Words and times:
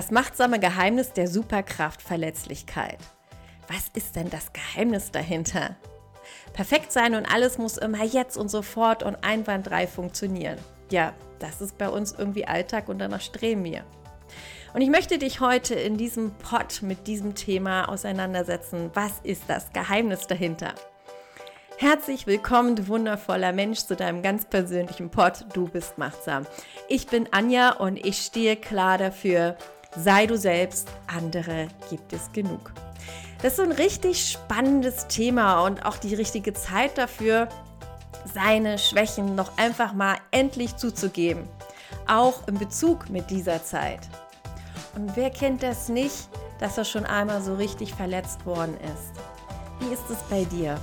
Das 0.00 0.10
machtsame 0.10 0.58
Geheimnis 0.58 1.12
der 1.12 1.28
Superkraft 1.28 2.00
Verletzlichkeit. 2.00 2.96
Was 3.68 3.88
ist 3.92 4.16
denn 4.16 4.30
das 4.30 4.50
Geheimnis 4.54 5.10
dahinter? 5.10 5.76
Perfekt 6.54 6.90
sein 6.90 7.14
und 7.14 7.26
alles 7.30 7.58
muss 7.58 7.76
immer 7.76 8.02
jetzt 8.02 8.38
und 8.38 8.50
sofort 8.50 9.02
und 9.02 9.16
einwandfrei 9.22 9.86
funktionieren. 9.86 10.56
Ja, 10.90 11.12
das 11.38 11.60
ist 11.60 11.76
bei 11.76 11.90
uns 11.90 12.12
irgendwie 12.12 12.46
Alltag 12.46 12.88
und 12.88 12.98
danach 12.98 13.20
streben 13.20 13.62
wir. 13.62 13.84
Und 14.72 14.80
ich 14.80 14.88
möchte 14.88 15.18
dich 15.18 15.40
heute 15.40 15.74
in 15.74 15.98
diesem 15.98 16.30
Pod 16.30 16.80
mit 16.80 17.06
diesem 17.06 17.34
Thema 17.34 17.90
auseinandersetzen. 17.90 18.90
Was 18.94 19.20
ist 19.22 19.42
das 19.48 19.70
Geheimnis 19.74 20.26
dahinter? 20.26 20.72
Herzlich 21.76 22.26
willkommen, 22.26 22.74
du 22.74 22.88
wundervoller 22.88 23.52
Mensch, 23.52 23.80
zu 23.80 23.96
deinem 23.96 24.22
ganz 24.22 24.46
persönlichen 24.46 25.10
Pod. 25.10 25.44
Du 25.52 25.68
bist 25.68 25.98
machtsam. 25.98 26.46
Ich 26.88 27.06
bin 27.06 27.28
Anja 27.32 27.72
und 27.72 27.98
ich 27.98 28.22
stehe 28.22 28.56
klar 28.56 28.96
dafür, 28.96 29.58
sei 29.96 30.26
du 30.26 30.36
selbst, 30.36 30.88
andere 31.06 31.68
gibt 31.88 32.12
es 32.12 32.30
genug. 32.32 32.72
Das 33.42 33.52
ist 33.52 33.56
so 33.56 33.62
ein 33.62 33.72
richtig 33.72 34.30
spannendes 34.30 35.06
Thema 35.08 35.64
und 35.64 35.86
auch 35.86 35.96
die 35.96 36.14
richtige 36.14 36.52
Zeit 36.52 36.98
dafür, 36.98 37.48
seine 38.34 38.78
Schwächen 38.78 39.34
noch 39.34 39.56
einfach 39.56 39.92
mal 39.94 40.16
endlich 40.30 40.76
zuzugeben. 40.76 41.48
Auch 42.06 42.46
in 42.46 42.58
Bezug 42.58 43.08
mit 43.08 43.30
dieser 43.30 43.64
Zeit. 43.64 44.00
Und 44.94 45.16
wer 45.16 45.30
kennt 45.30 45.62
das 45.62 45.88
nicht, 45.88 46.28
dass 46.58 46.76
er 46.76 46.84
schon 46.84 47.06
einmal 47.06 47.40
so 47.40 47.54
richtig 47.54 47.94
verletzt 47.94 48.44
worden 48.44 48.76
ist? 48.80 49.12
Wie 49.80 49.92
ist 49.92 50.10
es 50.10 50.18
bei 50.28 50.44
dir? 50.44 50.78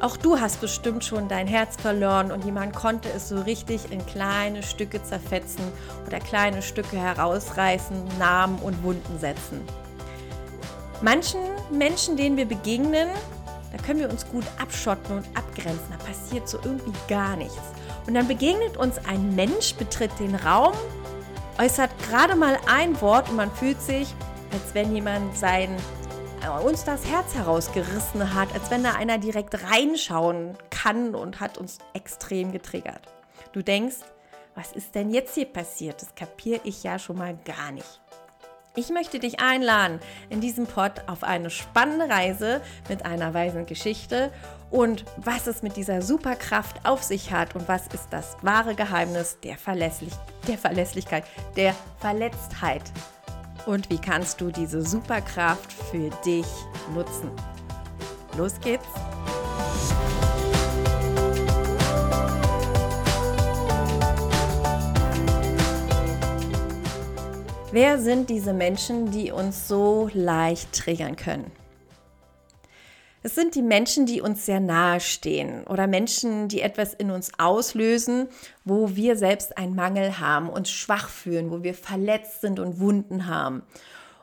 Auch 0.00 0.16
du 0.16 0.38
hast 0.38 0.60
bestimmt 0.60 1.04
schon 1.04 1.26
dein 1.28 1.48
Herz 1.48 1.76
verloren 1.76 2.30
und 2.30 2.44
jemand 2.44 2.74
konnte 2.74 3.08
es 3.10 3.28
so 3.28 3.40
richtig 3.40 3.90
in 3.90 4.04
kleine 4.06 4.62
Stücke 4.62 5.02
zerfetzen 5.02 5.64
oder 6.06 6.20
kleine 6.20 6.62
Stücke 6.62 6.96
herausreißen, 6.96 8.04
Namen 8.16 8.60
und 8.60 8.80
Wunden 8.84 9.18
setzen. 9.18 9.60
Manchen 11.02 11.40
Menschen, 11.70 12.16
denen 12.16 12.36
wir 12.36 12.46
begegnen, 12.46 13.08
da 13.72 13.82
können 13.82 13.98
wir 13.98 14.08
uns 14.08 14.26
gut 14.28 14.44
abschotten 14.60 15.16
und 15.16 15.26
abgrenzen. 15.36 15.86
Da 15.90 16.04
passiert 16.04 16.48
so 16.48 16.58
irgendwie 16.64 16.92
gar 17.08 17.34
nichts. 17.36 17.58
Und 18.06 18.14
dann 18.14 18.28
begegnet 18.28 18.76
uns 18.76 18.98
ein 19.06 19.34
Mensch, 19.34 19.74
betritt 19.74 20.12
den 20.20 20.36
Raum, 20.36 20.74
äußert 21.58 21.90
gerade 22.08 22.36
mal 22.36 22.56
ein 22.72 23.00
Wort 23.00 23.28
und 23.28 23.36
man 23.36 23.50
fühlt 23.50 23.82
sich, 23.82 24.14
als 24.52 24.74
wenn 24.74 24.94
jemand 24.94 25.36
sein, 25.36 25.70
äh, 25.70 25.97
uns 26.68 26.84
das 26.84 27.06
Herz 27.06 27.34
herausgerissen 27.34 28.34
hat, 28.34 28.52
als 28.52 28.70
wenn 28.70 28.82
da 28.82 28.94
einer 28.94 29.18
direkt 29.18 29.70
reinschauen 29.70 30.56
kann 30.70 31.14
und 31.14 31.40
hat 31.40 31.58
uns 31.58 31.78
extrem 31.94 32.52
getriggert. 32.52 33.02
Du 33.52 33.62
denkst, 33.62 33.96
was 34.54 34.72
ist 34.72 34.94
denn 34.94 35.10
jetzt 35.10 35.34
hier 35.34 35.46
passiert? 35.46 36.02
Das 36.02 36.14
kapiere 36.14 36.60
ich 36.64 36.82
ja 36.82 36.98
schon 36.98 37.16
mal 37.16 37.38
gar 37.44 37.70
nicht. 37.70 38.00
Ich 38.74 38.90
möchte 38.90 39.18
dich 39.18 39.40
einladen 39.40 39.98
in 40.30 40.40
diesem 40.40 40.66
Pod 40.66 40.92
auf 41.08 41.24
eine 41.24 41.50
spannende 41.50 42.08
Reise 42.08 42.60
mit 42.88 43.04
einer 43.04 43.34
weisen 43.34 43.66
Geschichte 43.66 44.32
und 44.70 45.04
was 45.16 45.46
es 45.46 45.62
mit 45.62 45.76
dieser 45.76 46.02
Superkraft 46.02 46.84
auf 46.84 47.02
sich 47.02 47.32
hat 47.32 47.56
und 47.56 47.66
was 47.66 47.88
ist 47.88 48.08
das 48.10 48.36
wahre 48.42 48.74
Geheimnis 48.74 49.38
der, 49.42 49.58
Verlässlich 49.58 50.12
der 50.46 50.58
Verlässlichkeit, 50.58 51.24
der 51.56 51.74
Verletztheit 51.98 52.82
und 53.66 53.90
wie 53.90 53.98
kannst 53.98 54.40
du 54.40 54.50
diese 54.50 54.82
Superkraft 54.82 55.72
für 55.72 56.10
dich 56.24 56.46
nutzen. 56.94 57.30
Los 58.36 58.58
geht's! 58.60 58.86
Wer 67.70 67.98
sind 67.98 68.30
diese 68.30 68.54
Menschen, 68.54 69.10
die 69.10 69.30
uns 69.30 69.68
so 69.68 70.08
leicht 70.14 70.72
triggern 70.72 71.16
können? 71.16 71.50
Es 73.28 73.34
sind 73.34 73.54
die 73.54 73.62
Menschen, 73.62 74.06
die 74.06 74.22
uns 74.22 74.46
sehr 74.46 74.58
nahe 74.58 75.00
stehen 75.00 75.66
oder 75.66 75.86
Menschen, 75.86 76.48
die 76.48 76.62
etwas 76.62 76.94
in 76.94 77.10
uns 77.10 77.30
auslösen, 77.38 78.28
wo 78.64 78.96
wir 78.96 79.18
selbst 79.18 79.58
einen 79.58 79.74
Mangel 79.74 80.18
haben, 80.18 80.48
uns 80.48 80.70
schwach 80.70 81.10
fühlen, 81.10 81.50
wo 81.50 81.62
wir 81.62 81.74
verletzt 81.74 82.40
sind 82.40 82.58
und 82.58 82.80
Wunden 82.80 83.26
haben. 83.26 83.64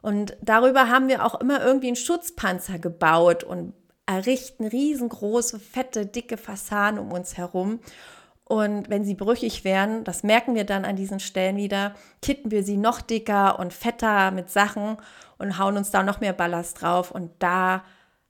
Und 0.02 0.36
darüber 0.42 0.90
haben 0.90 1.08
wir 1.08 1.24
auch 1.24 1.40
immer 1.40 1.64
irgendwie 1.64 1.86
einen 1.86 1.96
Schutzpanzer 1.96 2.80
gebaut 2.80 3.44
und 3.44 3.76
errichten 4.08 4.66
riesengroße, 4.66 5.60
fette, 5.60 6.08
dicke 6.08 6.38
Fassaden 6.38 6.98
um 6.98 7.12
uns 7.12 7.38
herum. 7.38 7.82
Und 8.44 8.90
wenn 8.90 9.06
sie 9.06 9.14
brüchig 9.14 9.64
werden, 9.64 10.04
das 10.04 10.24
merken 10.24 10.56
wir 10.56 10.64
dann 10.64 10.84
an 10.84 10.96
diesen 10.96 11.20
Stellen 11.20 11.58
wieder, 11.58 11.94
kitten 12.24 12.50
wir 12.50 12.64
sie 12.64 12.78
noch 12.78 13.02
dicker 13.02 13.60
und 13.60 13.72
fetter 13.72 14.32
mit 14.32 14.50
Sachen 14.50 14.98
und 15.38 15.60
hauen 15.60 15.78
uns 15.78 15.92
da 15.92 16.02
noch 16.02 16.22
mehr 16.22 16.34
Ballast 16.34 16.82
drauf. 16.82 17.12
Und 17.12 17.30
da 17.38 17.84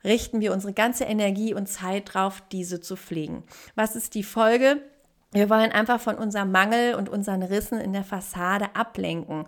richten 0.05 0.39
wir 0.39 0.53
unsere 0.53 0.73
ganze 0.73 1.03
Energie 1.03 1.53
und 1.53 1.67
Zeit 1.67 2.13
drauf, 2.13 2.43
diese 2.51 2.79
zu 2.79 2.95
pflegen. 2.95 3.43
Was 3.75 3.95
ist 3.95 4.15
die 4.15 4.23
Folge? 4.23 4.81
Wir 5.31 5.49
wollen 5.49 5.73
einfach 5.73 5.99
von 5.99 6.15
unserem 6.15 6.51
Mangel 6.51 6.95
und 6.95 7.09
unseren 7.09 7.43
Rissen 7.43 7.81
in 7.81 7.91
der 7.91 8.05
Fassade 8.05 8.73
ablenken 8.73 9.43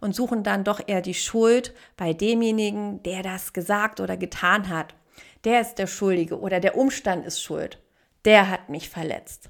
und 0.00 0.14
suchen 0.14 0.42
dann 0.42 0.64
doch 0.64 0.80
eher 0.86 1.00
die 1.00 1.14
Schuld 1.14 1.72
bei 1.96 2.12
demjenigen, 2.12 3.02
der 3.04 3.22
das 3.22 3.54
gesagt 3.54 4.00
oder 4.00 4.18
getan 4.18 4.68
hat. 4.68 4.94
Der 5.44 5.62
ist 5.62 5.76
der 5.76 5.86
Schuldige 5.86 6.38
oder 6.38 6.60
der 6.60 6.76
Umstand 6.76 7.24
ist 7.24 7.42
schuld. 7.42 7.78
Der 8.26 8.50
hat 8.50 8.68
mich 8.68 8.90
verletzt. 8.90 9.48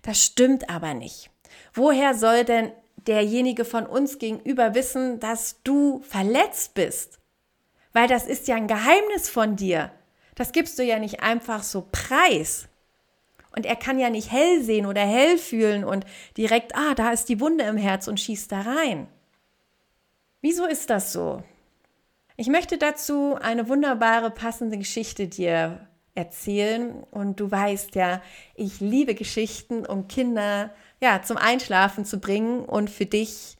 Das 0.00 0.22
stimmt 0.22 0.70
aber 0.70 0.94
nicht. 0.94 1.30
Woher 1.74 2.14
soll 2.14 2.44
denn 2.44 2.72
derjenige 2.96 3.66
von 3.66 3.86
uns 3.86 4.18
gegenüber 4.18 4.74
wissen, 4.74 5.20
dass 5.20 5.62
du 5.64 6.00
verletzt 6.00 6.74
bist? 6.74 7.18
Weil 7.94 8.08
das 8.08 8.26
ist 8.26 8.46
ja 8.48 8.56
ein 8.56 8.68
Geheimnis 8.68 9.30
von 9.30 9.56
dir. 9.56 9.90
Das 10.34 10.52
gibst 10.52 10.78
du 10.78 10.82
ja 10.82 10.98
nicht 10.98 11.22
einfach 11.22 11.62
so 11.62 11.88
preis. 11.90 12.68
Und 13.56 13.64
er 13.64 13.76
kann 13.76 13.98
ja 13.98 14.10
nicht 14.10 14.30
hell 14.30 14.62
sehen 14.62 14.84
oder 14.84 15.00
hell 15.00 15.38
fühlen 15.38 15.84
und 15.84 16.04
direkt, 16.36 16.76
ah, 16.76 16.94
da 16.94 17.12
ist 17.12 17.28
die 17.30 17.40
Wunde 17.40 17.64
im 17.64 17.76
Herz 17.76 18.08
und 18.08 18.20
schießt 18.20 18.52
da 18.52 18.62
rein. 18.62 19.06
Wieso 20.42 20.66
ist 20.66 20.90
das 20.90 21.12
so? 21.12 21.42
Ich 22.36 22.48
möchte 22.48 22.78
dazu 22.78 23.36
eine 23.40 23.68
wunderbare, 23.68 24.30
passende 24.32 24.76
Geschichte 24.76 25.28
dir 25.28 25.88
erzählen. 26.14 27.04
Und 27.10 27.38
du 27.38 27.50
weißt 27.50 27.94
ja, 27.94 28.20
ich 28.54 28.80
liebe 28.80 29.14
Geschichten, 29.14 29.86
um 29.86 30.08
Kinder 30.08 30.74
ja, 31.00 31.22
zum 31.22 31.36
Einschlafen 31.36 32.04
zu 32.04 32.18
bringen 32.18 32.64
und 32.64 32.90
für 32.90 33.06
dich, 33.06 33.56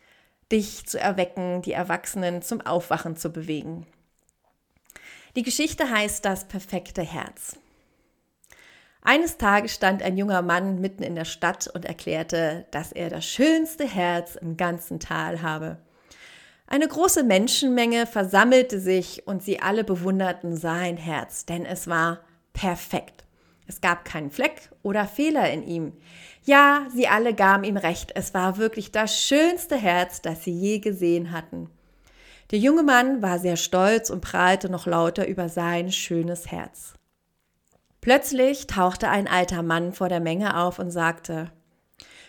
dich 0.51 0.87
zu 0.87 0.99
erwecken, 0.99 1.63
die 1.63 1.73
Erwachsenen 1.73 2.43
zum 2.43 2.61
Aufwachen 2.61 3.17
zu 3.17 3.31
bewegen. 3.31 3.87
Die 5.37 5.43
Geschichte 5.43 5.91
heißt 5.91 6.25
Das 6.25 6.45
perfekte 6.45 7.03
Herz. 7.03 7.57
Eines 9.03 9.37
Tages 9.37 9.75
stand 9.75 10.01
ein 10.01 10.17
junger 10.17 10.43
Mann 10.43 10.81
mitten 10.81 11.03
in 11.03 11.17
der 11.17 11.25
Stadt 11.25 11.67
und 11.67 11.85
erklärte, 11.85 12.67
dass 12.71 12.93
er 12.93 13.11
das 13.11 13.25
schönste 13.25 13.85
Herz 13.85 14.37
im 14.37 14.57
ganzen 14.57 15.01
Tal 15.01 15.43
habe. 15.43 15.79
Eine 16.69 16.87
große 16.87 17.25
Menschenmenge 17.25 18.07
versammelte 18.07 18.79
sich 18.79 19.27
und 19.27 19.43
sie 19.43 19.61
alle 19.61 19.83
bewunderten 19.83 20.57
sein 20.57 20.97
Herz, 20.97 21.45
denn 21.47 21.67
es 21.67 21.89
war 21.89 22.21
perfekt. 22.53 23.25
Es 23.67 23.81
gab 23.81 24.05
keinen 24.05 24.31
Fleck 24.31 24.71
oder 24.83 25.05
Fehler 25.05 25.51
in 25.51 25.67
ihm. 25.67 25.93
Ja, 26.45 26.87
sie 26.95 27.09
alle 27.09 27.35
gaben 27.35 27.65
ihm 27.65 27.77
recht, 27.77 28.13
es 28.15 28.35
war 28.35 28.57
wirklich 28.57 28.93
das 28.93 29.21
schönste 29.21 29.77
Herz, 29.77 30.23
das 30.23 30.45
sie 30.45 30.53
je 30.53 30.79
gesehen 30.79 31.33
hatten. 31.33 31.71
Der 32.51 32.59
junge 32.59 32.83
Mann 32.83 33.23
war 33.23 33.39
sehr 33.39 33.57
stolz 33.57 34.11
und 34.11 34.21
prahlte 34.21 34.69
noch 34.69 34.87
lauter 34.87 35.27
über 35.27 35.49
sein 35.49 35.91
schönes 35.91 36.51
Herz. 36.51 36.95
Plötzlich 38.01 38.67
tauchte 38.67 39.09
ein 39.09 39.27
alter 39.27 39.63
Mann 39.63 39.93
vor 39.93 40.11
der 40.11 40.21
Menge 40.21 40.59
auf 40.61 40.79
und 40.79 40.91
sagte, 40.91 41.51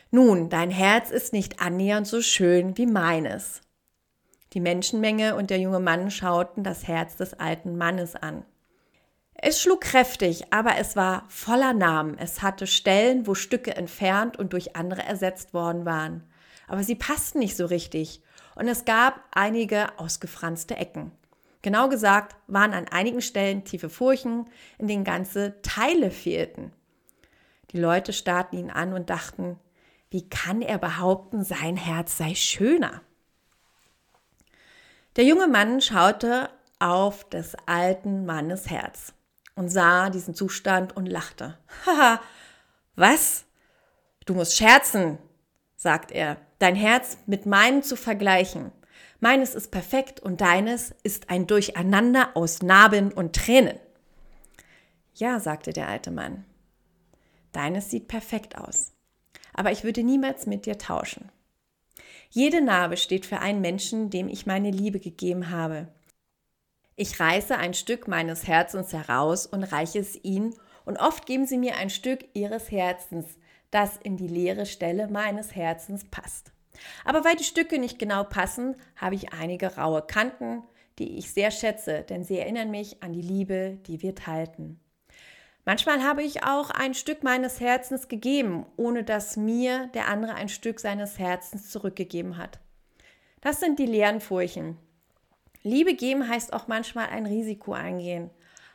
Nun, 0.09 0.49
dein 0.49 0.71
Herz 0.71 1.11
ist 1.11 1.33
nicht 1.33 1.61
annähernd 1.61 2.07
so 2.07 2.21
schön 2.21 2.77
wie 2.77 2.85
meines. 2.85 3.61
Die 4.53 4.61
Menschenmenge 4.61 5.35
und 5.35 5.49
der 5.49 5.59
junge 5.59 5.81
Mann 5.81 6.09
schauten 6.09 6.63
das 6.63 6.87
Herz 6.87 7.17
des 7.17 7.33
alten 7.33 7.77
Mannes 7.77 8.15
an. 8.15 8.45
Es 9.33 9.61
schlug 9.61 9.81
kräftig, 9.81 10.53
aber 10.53 10.77
es 10.77 10.95
war 10.95 11.25
voller 11.27 11.73
Namen. 11.73 12.17
Es 12.17 12.41
hatte 12.41 12.67
Stellen, 12.67 13.27
wo 13.27 13.35
Stücke 13.35 13.75
entfernt 13.75 14.39
und 14.39 14.53
durch 14.53 14.77
andere 14.77 15.03
ersetzt 15.03 15.53
worden 15.53 15.85
waren. 15.85 16.23
Aber 16.67 16.83
sie 16.83 16.95
passten 16.95 17.39
nicht 17.39 17.57
so 17.57 17.65
richtig. 17.65 18.21
Und 18.55 18.67
es 18.67 18.85
gab 18.85 19.23
einige 19.31 19.99
ausgefranste 19.99 20.77
Ecken. 20.77 21.11
Genau 21.61 21.89
gesagt 21.89 22.35
waren 22.47 22.73
an 22.73 22.87
einigen 22.87 23.21
Stellen 23.21 23.65
tiefe 23.65 23.89
Furchen, 23.89 24.49
in 24.77 24.87
denen 24.87 25.03
ganze 25.03 25.61
Teile 25.61 26.11
fehlten. 26.11 26.71
Die 27.71 27.79
Leute 27.79 28.13
starrten 28.13 28.57
ihn 28.57 28.69
an 28.69 28.93
und 28.93 29.09
dachten, 29.09 29.59
wie 30.09 30.29
kann 30.29 30.61
er 30.61 30.77
behaupten, 30.77 31.43
sein 31.43 31.75
Herz 31.75 32.17
sei 32.17 32.35
schöner? 32.35 33.01
Der 35.15 35.25
junge 35.25 35.47
Mann 35.47 35.81
schaute 35.81 36.49
auf 36.79 37.27
des 37.29 37.55
alten 37.65 38.25
Mannes 38.25 38.69
Herz 38.69 39.13
und 39.55 39.69
sah 39.69 40.09
diesen 40.09 40.35
Zustand 40.35 40.95
und 40.95 41.05
lachte. 41.05 41.57
Haha, 41.85 42.21
was? 42.95 43.45
Du 44.25 44.33
musst 44.33 44.55
scherzen, 44.55 45.17
sagt 45.85 46.11
er, 46.11 46.37
dein 46.57 46.75
Herz 46.75 47.19
mit 47.27 47.45
meinem 47.45 47.83
zu 47.83 47.95
vergleichen. 47.95 48.71
Meines 49.19 49.53
ist 49.53 49.69
perfekt 49.69 50.19
und 50.19 50.41
deines 50.41 50.95
ist 51.03 51.29
ein 51.29 51.45
Durcheinander 51.45 52.31
aus 52.33 52.63
Narben 52.63 53.11
und 53.11 53.35
Tränen. 53.35 53.79
Ja, 55.13 55.39
sagte 55.39 55.73
der 55.73 55.87
alte 55.87 56.09
Mann. 56.09 56.43
Deines 57.51 57.91
sieht 57.91 58.07
perfekt 58.07 58.57
aus. 58.57 58.93
Aber 59.53 59.71
ich 59.71 59.83
würde 59.83 60.01
niemals 60.01 60.47
mit 60.47 60.65
dir 60.65 60.79
tauschen. 60.79 61.29
Jede 62.31 62.61
Narbe 62.61 62.97
steht 62.97 63.27
für 63.27 63.37
einen 63.37 63.61
Menschen, 63.61 64.09
dem 64.09 64.27
ich 64.27 64.47
meine 64.47 64.71
Liebe 64.71 64.99
gegeben 64.99 65.51
habe. 65.51 65.87
Ich 66.95 67.19
reiße 67.19 67.55
ein 67.59 67.75
Stück 67.75 68.07
meines 68.07 68.47
Herzens 68.47 68.91
heraus 68.91 69.45
und 69.45 69.63
reiche 69.63 69.99
es 69.99 70.17
ihnen, 70.23 70.55
und 70.83 70.97
oft 70.97 71.27
geben 71.27 71.45
sie 71.45 71.59
mir 71.59 71.75
ein 71.75 71.91
Stück 71.91 72.25
ihres 72.33 72.71
Herzens, 72.71 73.37
das 73.75 73.97
in 73.97 74.15
die 74.15 74.29
leere 74.29 74.65
Stelle 74.65 75.09
meines 75.09 75.53
Herzens 75.53 76.05
passt. 76.05 76.53
Aber 77.03 77.25
weil 77.25 77.35
die 77.35 77.43
Stücke 77.43 77.77
nicht 77.77 77.99
genau 77.99 78.23
passen, 78.23 78.77
habe 78.95 79.15
ich 79.15 79.33
einige 79.33 79.75
raue 79.75 80.01
Kanten, 80.01 80.63
die 80.97 81.17
ich 81.17 81.33
sehr 81.33 81.51
schätze, 81.51 82.03
denn 82.03 82.23
sie 82.23 82.39
erinnern 82.39 82.71
mich 82.71 83.03
an 83.03 83.11
die 83.11 83.21
Liebe, 83.21 83.77
die 83.85 84.01
wir 84.01 84.15
teilten. 84.15 84.79
Manchmal 85.65 86.03
habe 86.03 86.23
ich 86.23 86.45
auch 86.45 86.69
ein 86.69 86.93
Stück 86.93 87.21
meines 87.21 87.59
Herzens 87.59 88.07
gegeben, 88.07 88.65
ohne 88.77 89.03
dass 89.03 89.35
mir 89.35 89.87
der 89.93 90.07
andere 90.07 90.35
ein 90.35 90.47
Stück 90.47 90.79
seines 90.79 91.19
Herzens 91.19 91.69
zurückgegeben 91.69 92.37
hat. 92.37 92.59
Das 93.41 93.59
sind 93.59 93.77
die 93.77 93.87
leeren 93.87 94.21
Furchen. 94.21 94.77
Liebe 95.63 95.95
geben 95.95 96.29
heißt 96.29 96.53
auch 96.53 96.69
manchmal 96.69 97.07
ein 97.07 97.25
Risiko 97.25 97.73
eingehen. 97.73 98.29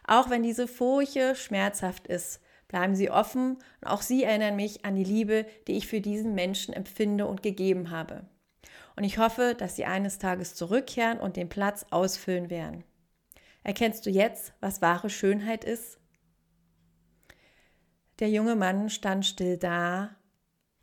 Auch 0.06 0.28
wenn 0.28 0.42
diese 0.42 0.68
Furche 0.68 1.36
schmerzhaft 1.36 2.06
ist, 2.06 2.42
bleiben 2.70 2.94
Sie 2.94 3.10
offen 3.10 3.58
und 3.80 3.88
auch 3.88 4.00
Sie 4.00 4.22
erinnern 4.22 4.54
mich 4.54 4.84
an 4.84 4.94
die 4.94 5.04
Liebe, 5.04 5.44
die 5.66 5.76
ich 5.76 5.88
für 5.88 6.00
diesen 6.00 6.36
Menschen 6.36 6.72
empfinde 6.72 7.26
und 7.26 7.42
gegeben 7.42 7.90
habe. 7.90 8.28
Und 8.94 9.02
ich 9.02 9.18
hoffe, 9.18 9.56
dass 9.58 9.74
Sie 9.74 9.86
eines 9.86 10.18
Tages 10.18 10.54
zurückkehren 10.54 11.18
und 11.18 11.36
den 11.36 11.48
Platz 11.48 11.84
ausfüllen 11.90 12.48
werden. 12.48 12.84
Erkennst 13.64 14.06
du 14.06 14.10
jetzt, 14.10 14.54
was 14.60 14.80
wahre 14.80 15.10
Schönheit 15.10 15.64
ist? 15.64 15.98
Der 18.20 18.30
junge 18.30 18.54
Mann 18.54 18.88
stand 18.88 19.26
still 19.26 19.58
da 19.58 20.14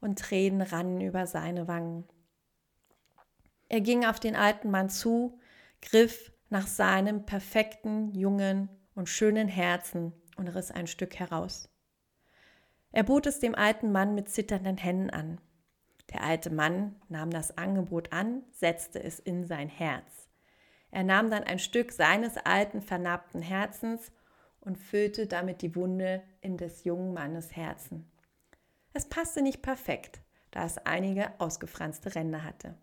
und 0.01 0.19
Tränen 0.19 0.62
rannen 0.62 1.00
über 1.00 1.25
seine 1.25 1.69
Wangen. 1.69 2.04
Er 3.69 3.80
ging 3.80 4.06
auf 4.06 4.19
den 4.19 4.36
alten 4.36 4.72
Mann 4.72 4.90
zu, 4.90 5.40
griff 5.81 6.33
nach 6.50 6.68
seinem 6.68 7.25
perfekten, 7.25 8.13
jungen 8.13 8.68
und 8.94 9.07
schönen 9.07 9.48
Herzen 9.48 10.12
und 10.36 10.50
riss 10.50 10.72
ein 10.72 10.88
Stück 10.88 11.16
heraus. 11.16 11.69
Er 12.92 13.04
bot 13.04 13.25
es 13.25 13.39
dem 13.39 13.56
alten 13.56 13.92
Mann 13.92 14.16
mit 14.16 14.30
zitternden 14.30 14.78
Händen 14.78 15.10
an. 15.10 15.39
Der 16.13 16.24
alte 16.24 16.50
Mann 16.50 16.95
nahm 17.10 17.30
das 17.31 17.57
Angebot 17.57 18.13
an, 18.13 18.44
setzte 18.51 19.04
es 19.04 19.19
in 19.19 19.45
sein 19.45 19.68
Herz. 19.69 20.30
Er 20.92 21.04
nahm 21.04 21.30
dann 21.30 21.44
ein 21.44 21.60
Stück 21.60 21.92
seines 21.92 22.38
alten, 22.38 22.81
vernarbten 22.81 23.42
Herzens 23.42 24.12
und 24.62 24.78
füllte 24.78 25.28
damit 25.28 25.62
die 25.62 25.75
Wunde 25.75 26.24
in 26.42 26.57
des 26.57 26.86
jungen 26.86 27.13
Mannes 27.13 27.56
Herzen. 27.56 28.10
Es 28.94 29.06
passte 29.06 29.42
nicht 29.42 29.62
perfekt, 29.62 30.22
da 30.51 30.66
es 30.66 30.78
einige 30.80 31.40
ausgefranste 31.40 32.16
Ränder 32.16 32.44
hatte. 32.44 32.75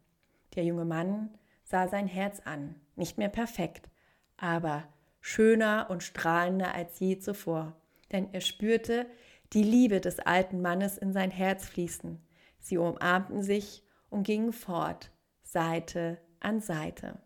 Der 0.54 0.64
junge 0.64 0.84
Mann 0.84 1.36
sah 1.64 1.88
sein 1.88 2.06
Herz 2.06 2.40
an, 2.44 2.74
nicht 2.94 3.18
mehr 3.18 3.30
perfekt, 3.30 3.88
aber 4.36 4.84
schöner 5.20 5.88
und 5.88 6.02
strahlender 6.02 6.74
als 6.74 7.00
je 7.00 7.18
zuvor, 7.18 7.74
denn 8.12 8.32
er 8.32 8.42
spürte 8.42 9.06
die 9.54 9.62
Liebe 9.62 10.00
des 10.00 10.18
alten 10.18 10.60
Mannes 10.60 10.98
in 10.98 11.12
sein 11.12 11.30
Herz 11.30 11.64
fließen. 11.64 12.20
Sie 12.58 12.76
umarmten 12.76 13.42
sich 13.42 13.84
und 14.10 14.24
gingen 14.24 14.52
fort, 14.52 15.10
Seite 15.42 16.18
an 16.40 16.60
Seite. 16.60 17.18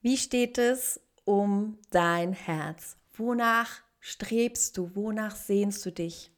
Wie 0.00 0.16
steht 0.16 0.58
es 0.58 1.00
um 1.24 1.78
dein 1.90 2.32
Herz? 2.32 2.96
Wonach 3.12 3.82
strebst 4.00 4.76
du? 4.76 4.94
Wonach 4.94 5.36
sehnst 5.36 5.84
du 5.84 5.92
dich? 5.92 6.32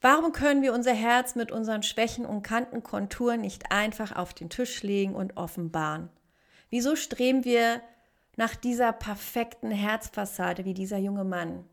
Warum 0.00 0.32
können 0.32 0.62
wir 0.62 0.74
unser 0.74 0.92
Herz 0.92 1.34
mit 1.34 1.50
unseren 1.50 1.82
Schwächen 1.82 2.26
und 2.26 2.42
Kantenkonturen 2.42 3.40
nicht 3.40 3.72
einfach 3.72 4.14
auf 4.14 4.34
den 4.34 4.50
Tisch 4.50 4.82
legen 4.82 5.14
und 5.14 5.36
offenbaren? 5.36 6.10
Wieso 6.68 6.96
streben 6.96 7.44
wir 7.44 7.80
nach 8.36 8.54
dieser 8.54 8.92
perfekten 8.92 9.70
Herzfassade 9.70 10.64
wie 10.64 10.74
dieser 10.74 10.98
junge 10.98 11.24
Mann? 11.24 11.64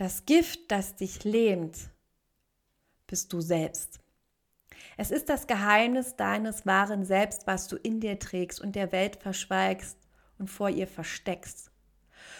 Das 0.00 0.24
Gift, 0.24 0.72
das 0.72 0.96
dich 0.96 1.24
lähmt, 1.24 1.76
bist 3.06 3.34
du 3.34 3.42
selbst. 3.42 4.00
Es 4.96 5.10
ist 5.10 5.28
das 5.28 5.46
Geheimnis 5.46 6.16
deines 6.16 6.64
wahren 6.64 7.04
Selbst, 7.04 7.46
was 7.46 7.68
du 7.68 7.76
in 7.76 8.00
dir 8.00 8.18
trägst 8.18 8.62
und 8.62 8.76
der 8.76 8.92
Welt 8.92 9.16
verschweigst 9.16 9.98
und 10.38 10.48
vor 10.48 10.70
ihr 10.70 10.86
versteckst. 10.86 11.70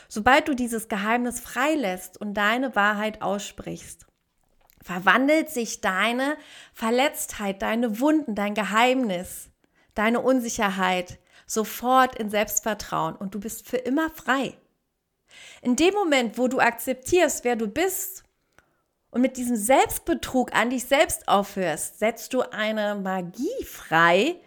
Sobald 0.09 0.49
du 0.49 0.55
dieses 0.55 0.89
Geheimnis 0.89 1.39
freilässt 1.39 2.19
und 2.19 2.33
deine 2.33 2.75
Wahrheit 2.77 3.21
aussprichst, 3.21 4.07
verwandelt 4.81 5.51
sich 5.51 5.83
deine 5.83 6.39
Verletztheit, 6.73 7.61
deine 7.61 8.01
Wunden, 8.01 8.35
dein 8.35 8.55
Geheimnis, 8.55 9.51
deine 9.95 10.21
Unsicherheit 10.21 11.19
sofort 11.47 12.19
in 12.19 12.31
Selbstvertrauen 12.31 13.17
und 13.17 13.35
du 13.35 13.41
bist 13.41 13.69
für 13.69 13.77
immer 13.77 14.09
frei. 14.09 14.57
In 15.63 15.77
dem 15.77 15.95
Moment, 15.95 16.39
wo 16.39 16.49
du 16.49 16.61
akzeptierst, 16.61 17.45
wer 17.45 17.57
du 17.57 17.69
bist 17.69 18.25
und 19.11 19.21
mit 19.21 19.37
diesem 19.37 19.57
Selbstbetrug 19.57 20.55
an 20.55 20.71
dich 20.71 20.85
selbst 20.85 21.29
aufhörst, 21.29 21.99
setzt 21.99 22.33
du 22.33 22.43
eine 22.43 22.95
Magie 22.95 23.65
frei, 23.65 24.41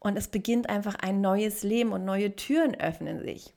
und 0.00 0.16
es 0.16 0.28
beginnt 0.28 0.68
einfach 0.68 0.96
ein 0.96 1.20
neues 1.20 1.62
Leben 1.62 1.92
und 1.92 2.04
neue 2.04 2.34
Türen 2.34 2.74
öffnen 2.74 3.20
sich. 3.20 3.54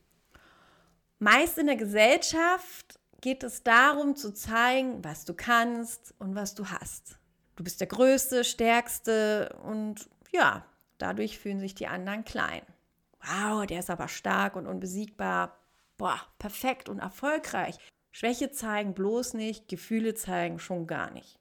Meist 1.18 1.58
in 1.58 1.68
der 1.68 1.78
Gesellschaft 1.78 3.00
geht 3.22 3.44
es 3.44 3.64
darum 3.64 4.16
zu 4.16 4.34
zeigen, 4.34 5.04
was 5.04 5.24
du 5.24 5.34
kannst 5.34 6.14
und 6.20 6.36
was 6.36 6.54
du 6.54 6.68
hast. 6.68 7.18
Du 7.56 7.64
bist 7.64 7.80
der 7.80 7.88
Größte, 7.88 8.44
Stärkste 8.44 9.58
und 9.64 10.10
ja, 10.32 10.66
dadurch 10.98 11.40
fühlen 11.40 11.62
sich 11.62 11.76
die 11.76 11.88
anderen 11.88 12.26
klein. 12.26 12.62
Wow, 13.22 13.66
der 13.66 13.80
ist 13.80 13.90
aber 13.90 14.10
stark 14.10 14.58
und 14.58 14.68
unbesiegbar. 14.68 15.58
Boah, 15.98 16.20
perfekt 16.40 16.90
und 16.90 17.00
erfolgreich. 17.00 17.78
Schwäche 18.12 18.52
zeigen 18.52 18.94
bloß 18.94 19.34
nicht, 19.34 19.68
Gefühle 19.68 20.14
zeigen 20.14 20.60
schon 20.60 20.88
gar 20.88 21.12
nicht. 21.12 21.40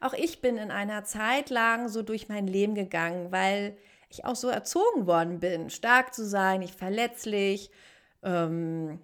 Auch 0.00 0.14
ich 0.14 0.40
bin 0.40 0.56
in 0.56 0.70
einer 0.70 1.04
Zeit 1.04 1.50
lang 1.50 1.88
so 1.88 2.02
durch 2.02 2.28
mein 2.28 2.46
Leben 2.46 2.74
gegangen, 2.74 3.32
weil 3.32 3.76
ich 4.08 4.24
auch 4.24 4.36
so 4.36 4.48
erzogen 4.48 5.06
worden 5.06 5.40
bin, 5.40 5.70
stark 5.70 6.14
zu 6.14 6.26
sein, 6.26 6.60
nicht 6.60 6.74
verletzlich. 6.74 7.70
Ähm, 8.22 9.00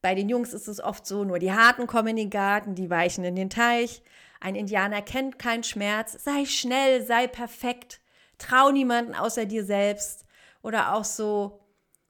bei 0.00 0.14
den 0.14 0.28
Jungs 0.28 0.52
ist 0.52 0.68
es 0.68 0.82
oft 0.82 1.06
so, 1.06 1.24
nur 1.24 1.38
die 1.38 1.52
Harten 1.52 1.86
kommen 1.86 2.08
in 2.08 2.16
den 2.16 2.30
Garten, 2.30 2.74
die 2.74 2.90
Weichen 2.90 3.24
in 3.24 3.36
den 3.36 3.50
Teich. 3.50 4.02
Ein 4.40 4.54
Indianer 4.54 5.00
kennt 5.00 5.38
keinen 5.38 5.64
Schmerz. 5.64 6.22
Sei 6.22 6.44
schnell, 6.44 7.04
sei 7.04 7.26
perfekt. 7.26 8.00
Trau 8.38 8.70
niemanden 8.70 9.14
außer 9.14 9.46
dir 9.46 9.64
selbst. 9.64 10.26
Oder 10.62 10.94
auch 10.94 11.04
so, 11.04 11.60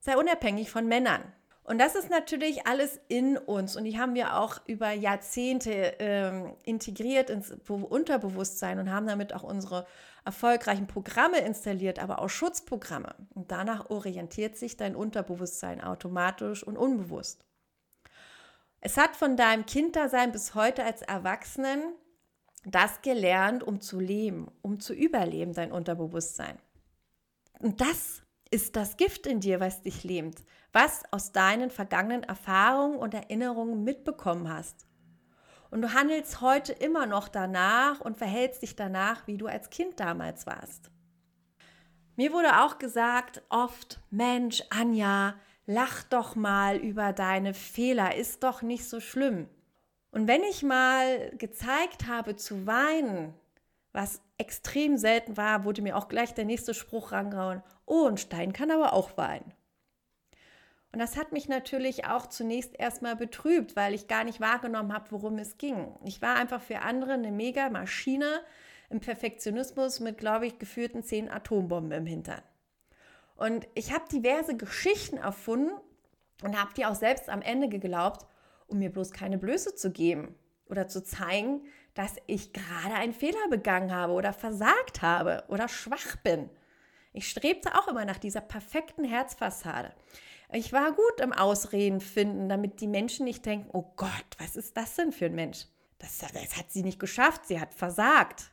sei 0.00 0.16
unabhängig 0.16 0.70
von 0.70 0.87
Männern. 0.88 1.23
Und 1.64 1.78
das 1.78 1.94
ist 1.94 2.11
natürlich 2.11 2.66
alles 2.66 3.00
in 3.09 3.38
uns 3.38 3.75
und 3.75 3.85
die 3.85 3.99
haben 3.99 4.14
wir 4.14 4.38
auch 4.38 4.61
über 4.66 4.92
Jahrzehnte 4.92 5.94
ähm, 5.99 6.54
integriert 6.62 7.30
ins 7.30 7.56
Unterbewusstsein 7.68 8.78
und 8.78 8.92
haben 8.92 9.06
damit 9.06 9.35
auch 9.35 9.42
unsere 9.42 9.87
erfolgreichen 10.26 10.87
Programme 10.87 11.38
installiert, 11.38 11.99
aber 11.99 12.18
auch 12.18 12.28
Schutzprogramme. 12.28 13.14
Und 13.35 13.50
danach 13.50 13.88
orientiert 13.88 14.59
sich 14.59 14.76
dein 14.76 14.94
Unterbewusstsein 14.94 15.83
automatisch 15.83 16.62
und 16.62 16.76
unbewusst. 16.76 17.47
Es 18.80 18.99
hat 18.99 19.16
von 19.16 19.38
deinem 19.38 19.64
Kinddasein 19.64 20.33
bis 20.33 20.54
heute 20.54 20.85
als 20.85 21.00
Erwachsenen 21.00 21.94
das 22.66 23.00
gelernt, 23.00 23.62
um 23.62 23.80
zu 23.80 24.00
leben, 24.00 24.50
um 24.61 24.80
zu 24.80 24.92
überleben, 24.92 25.54
dein 25.54 25.73
Unterbewusstsein. 25.73 26.59
Und 27.61 27.80
das 27.80 28.23
ist 28.50 28.76
das 28.76 28.99
Gift 28.99 29.26
in 29.26 29.40
dir, 29.40 29.61
was 29.61 29.83
dich 29.83 30.04
lähmt, 30.04 30.44
was 30.75 31.04
aus 31.12 31.31
deinen 31.31 31.71
vergangenen 31.71 32.25
Erfahrungen 32.25 32.99
und 32.99 33.14
Erinnerungen 33.14 33.85
mitbekommen 33.85 34.52
hast. 34.52 34.87
Und 35.71 35.83
du 35.83 35.95
handelst 35.95 36.40
heute 36.40 36.73
immer 36.73 37.07
noch 37.07 37.28
danach 37.28 38.00
und 38.00 38.19
verhältst 38.19 38.62
dich 38.62 38.75
danach, 38.75 39.26
wie 39.28 39.38
du 39.38 39.47
als 39.47 39.71
Kind 39.71 40.00
damals 40.00 40.47
warst. 40.47 40.90
Mir 42.16 42.33
wurde 42.33 42.61
auch 42.61 42.78
gesagt, 42.78 43.43
oft, 43.50 44.00
Mensch, 44.11 44.64
Anja, 44.71 45.35
lach 45.66 46.02
doch 46.02 46.35
mal 46.35 46.76
über 46.76 47.12
deine 47.12 47.54
Fehler, 47.54 48.16
ist 48.16 48.43
doch 48.43 48.62
nicht 48.62 48.88
so 48.88 48.99
schlimm. 48.99 49.49
Und 50.11 50.26
wenn 50.26 50.43
ich 50.43 50.64
mal 50.64 51.31
gezeigt 51.38 52.09
habe 52.09 52.35
zu 52.35 52.66
weinen, 52.66 53.33
was 53.93 54.23
extrem 54.38 54.97
selten 54.97 55.37
war, 55.37 55.64
wurde 55.64 55.83
mir 55.83 55.97
auch 55.97 56.09
gleich 56.09 56.35
der 56.35 56.45
nächste 56.45 56.75
Spruch 56.75 57.12
rangehauen. 57.12 57.62
Oh, 57.87 58.07
ein 58.07 58.16
Stein 58.16 58.52
kann 58.52 58.73
aber 58.73 58.93
auch 58.93 59.16
weinen. 59.16 59.54
Und 60.94 61.00
das 61.00 61.16
hat 61.16 61.32
mich 61.32 61.48
natürlich 61.48 62.04
auch 62.04 62.28
zunächst 62.28 62.78
erstmal 62.78 63.16
betrübt, 63.16 63.74
weil 63.74 63.94
ich 63.94 64.06
gar 64.06 64.22
nicht 64.22 64.40
wahrgenommen 64.40 64.92
habe, 64.92 65.10
worum 65.10 65.38
es 65.38 65.58
ging. 65.58 65.92
Ich 66.04 66.22
war 66.22 66.36
einfach 66.36 66.62
für 66.62 66.82
andere 66.82 67.14
eine 67.14 67.32
mega 67.32 67.68
Maschine, 67.68 68.42
im 68.90 69.00
Perfektionismus 69.00 69.98
mit, 69.98 70.18
glaube 70.18 70.46
ich, 70.46 70.60
geführten 70.60 71.02
zehn 71.02 71.28
Atombomben 71.28 71.90
im 71.90 72.06
Hintern. 72.06 72.42
Und 73.34 73.66
ich 73.74 73.92
habe 73.92 74.04
diverse 74.08 74.56
Geschichten 74.56 75.16
erfunden 75.16 75.72
und 76.44 76.56
habe 76.56 76.72
die 76.76 76.86
auch 76.86 76.94
selbst 76.94 77.28
am 77.28 77.42
Ende 77.42 77.68
geglaubt, 77.68 78.24
um 78.68 78.78
mir 78.78 78.92
bloß 78.92 79.10
keine 79.10 79.36
Blöße 79.36 79.74
zu 79.74 79.90
geben 79.90 80.36
oder 80.68 80.86
zu 80.86 81.02
zeigen, 81.02 81.62
dass 81.94 82.18
ich 82.28 82.52
gerade 82.52 82.94
einen 82.94 83.14
Fehler 83.14 83.48
begangen 83.50 83.92
habe 83.92 84.12
oder 84.12 84.32
versagt 84.32 85.02
habe 85.02 85.42
oder 85.48 85.66
schwach 85.66 86.14
bin. 86.22 86.50
Ich 87.12 87.28
strebte 87.28 87.74
auch 87.74 87.88
immer 87.88 88.04
nach 88.04 88.18
dieser 88.18 88.42
perfekten 88.42 89.02
Herzfassade. 89.02 89.92
Ich 90.52 90.72
war 90.72 90.92
gut 90.92 91.20
im 91.20 91.32
Ausreden 91.32 92.00
finden, 92.00 92.48
damit 92.48 92.80
die 92.80 92.86
Menschen 92.86 93.24
nicht 93.24 93.44
denken, 93.44 93.70
oh 93.72 93.92
Gott, 93.96 94.10
was 94.38 94.56
ist 94.56 94.76
das 94.76 94.94
denn 94.96 95.12
für 95.12 95.26
ein 95.26 95.34
Mensch? 95.34 95.66
Das, 95.98 96.18
das 96.18 96.56
hat 96.56 96.70
sie 96.70 96.82
nicht 96.82 97.00
geschafft, 97.00 97.46
sie 97.46 97.60
hat 97.60 97.74
versagt. 97.74 98.52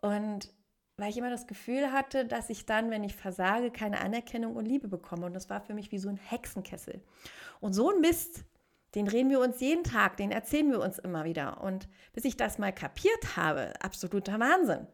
Und 0.00 0.52
weil 0.96 1.10
ich 1.10 1.16
immer 1.16 1.30
das 1.30 1.46
Gefühl 1.46 1.92
hatte, 1.92 2.26
dass 2.26 2.50
ich 2.50 2.66
dann, 2.66 2.90
wenn 2.90 3.04
ich 3.04 3.16
versage, 3.16 3.70
keine 3.70 4.00
Anerkennung 4.00 4.54
und 4.54 4.66
Liebe 4.66 4.86
bekomme. 4.86 5.26
Und 5.26 5.34
das 5.34 5.48
war 5.48 5.60
für 5.60 5.74
mich 5.74 5.90
wie 5.92 5.98
so 5.98 6.08
ein 6.08 6.18
Hexenkessel. 6.18 7.02
Und 7.60 7.72
so 7.72 7.90
ein 7.90 8.00
Mist, 8.00 8.44
den 8.94 9.08
reden 9.08 9.30
wir 9.30 9.40
uns 9.40 9.60
jeden 9.60 9.84
Tag, 9.84 10.16
den 10.18 10.30
erzählen 10.30 10.70
wir 10.70 10.80
uns 10.80 10.98
immer 10.98 11.24
wieder. 11.24 11.62
Und 11.62 11.88
bis 12.12 12.24
ich 12.24 12.36
das 12.36 12.58
mal 12.58 12.72
kapiert 12.72 13.36
habe, 13.36 13.72
absoluter 13.80 14.38
Wahnsinn. 14.38 14.86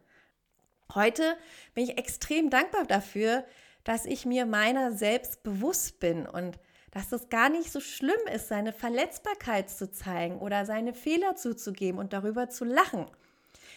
Heute 0.94 1.36
bin 1.74 1.84
ich 1.84 1.98
extrem 1.98 2.50
dankbar 2.50 2.84
dafür, 2.84 3.44
dass 3.86 4.04
ich 4.04 4.26
mir 4.26 4.46
meiner 4.46 4.90
selbst 4.90 5.44
bewusst 5.44 6.00
bin 6.00 6.26
und 6.26 6.58
dass 6.90 7.12
es 7.12 7.28
gar 7.28 7.48
nicht 7.48 7.70
so 7.70 7.78
schlimm 7.78 8.20
ist, 8.34 8.48
seine 8.48 8.72
Verletzbarkeit 8.72 9.70
zu 9.70 9.92
zeigen 9.92 10.40
oder 10.40 10.66
seine 10.66 10.92
Fehler 10.92 11.36
zuzugeben 11.36 12.00
und 12.00 12.12
darüber 12.12 12.50
zu 12.50 12.64
lachen. 12.64 13.06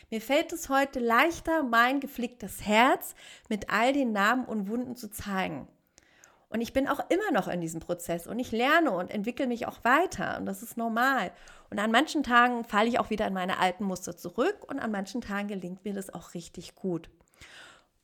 Mir 0.09 0.19
fällt 0.19 0.51
es 0.51 0.67
heute 0.67 0.99
leichter, 0.99 1.61
mein 1.61 1.99
geflicktes 1.99 2.65
Herz 2.65 3.13
mit 3.49 3.69
all 3.69 3.93
den 3.93 4.11
Namen 4.11 4.45
und 4.45 4.67
Wunden 4.67 4.95
zu 4.95 5.11
zeigen. 5.11 5.67
Und 6.49 6.61
ich 6.61 6.73
bin 6.73 6.87
auch 6.87 7.01
immer 7.09 7.31
noch 7.31 7.47
in 7.47 7.61
diesem 7.61 7.79
Prozess 7.79 8.25
und 8.25 8.39
ich 8.39 8.51
lerne 8.51 8.89
und 8.89 9.11
entwickle 9.11 9.45
mich 9.45 9.67
auch 9.67 9.83
weiter 9.83 10.39
und 10.39 10.47
das 10.47 10.63
ist 10.63 10.75
normal. 10.75 11.31
Und 11.69 11.77
an 11.77 11.91
manchen 11.91 12.23
Tagen 12.23 12.63
falle 12.63 12.89
ich 12.89 12.97
auch 12.97 13.11
wieder 13.11 13.27
in 13.27 13.33
meine 13.35 13.59
alten 13.59 13.83
Muster 13.83 14.17
zurück 14.17 14.57
und 14.67 14.79
an 14.79 14.89
manchen 14.89 15.21
Tagen 15.21 15.49
gelingt 15.49 15.85
mir 15.85 15.93
das 15.93 16.11
auch 16.11 16.33
richtig 16.33 16.73
gut. 16.73 17.11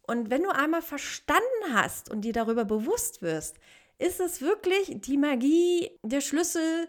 Und 0.07 0.29
wenn 0.29 0.43
du 0.43 0.49
einmal 0.49 0.81
verstanden 0.81 1.73
hast 1.73 2.09
und 2.09 2.21
dir 2.21 2.33
darüber 2.33 2.65
bewusst 2.65 3.21
wirst, 3.21 3.57
ist 3.97 4.19
es 4.19 4.41
wirklich 4.41 4.91
die 5.01 5.17
Magie, 5.17 5.91
der 6.03 6.21
Schlüssel. 6.21 6.87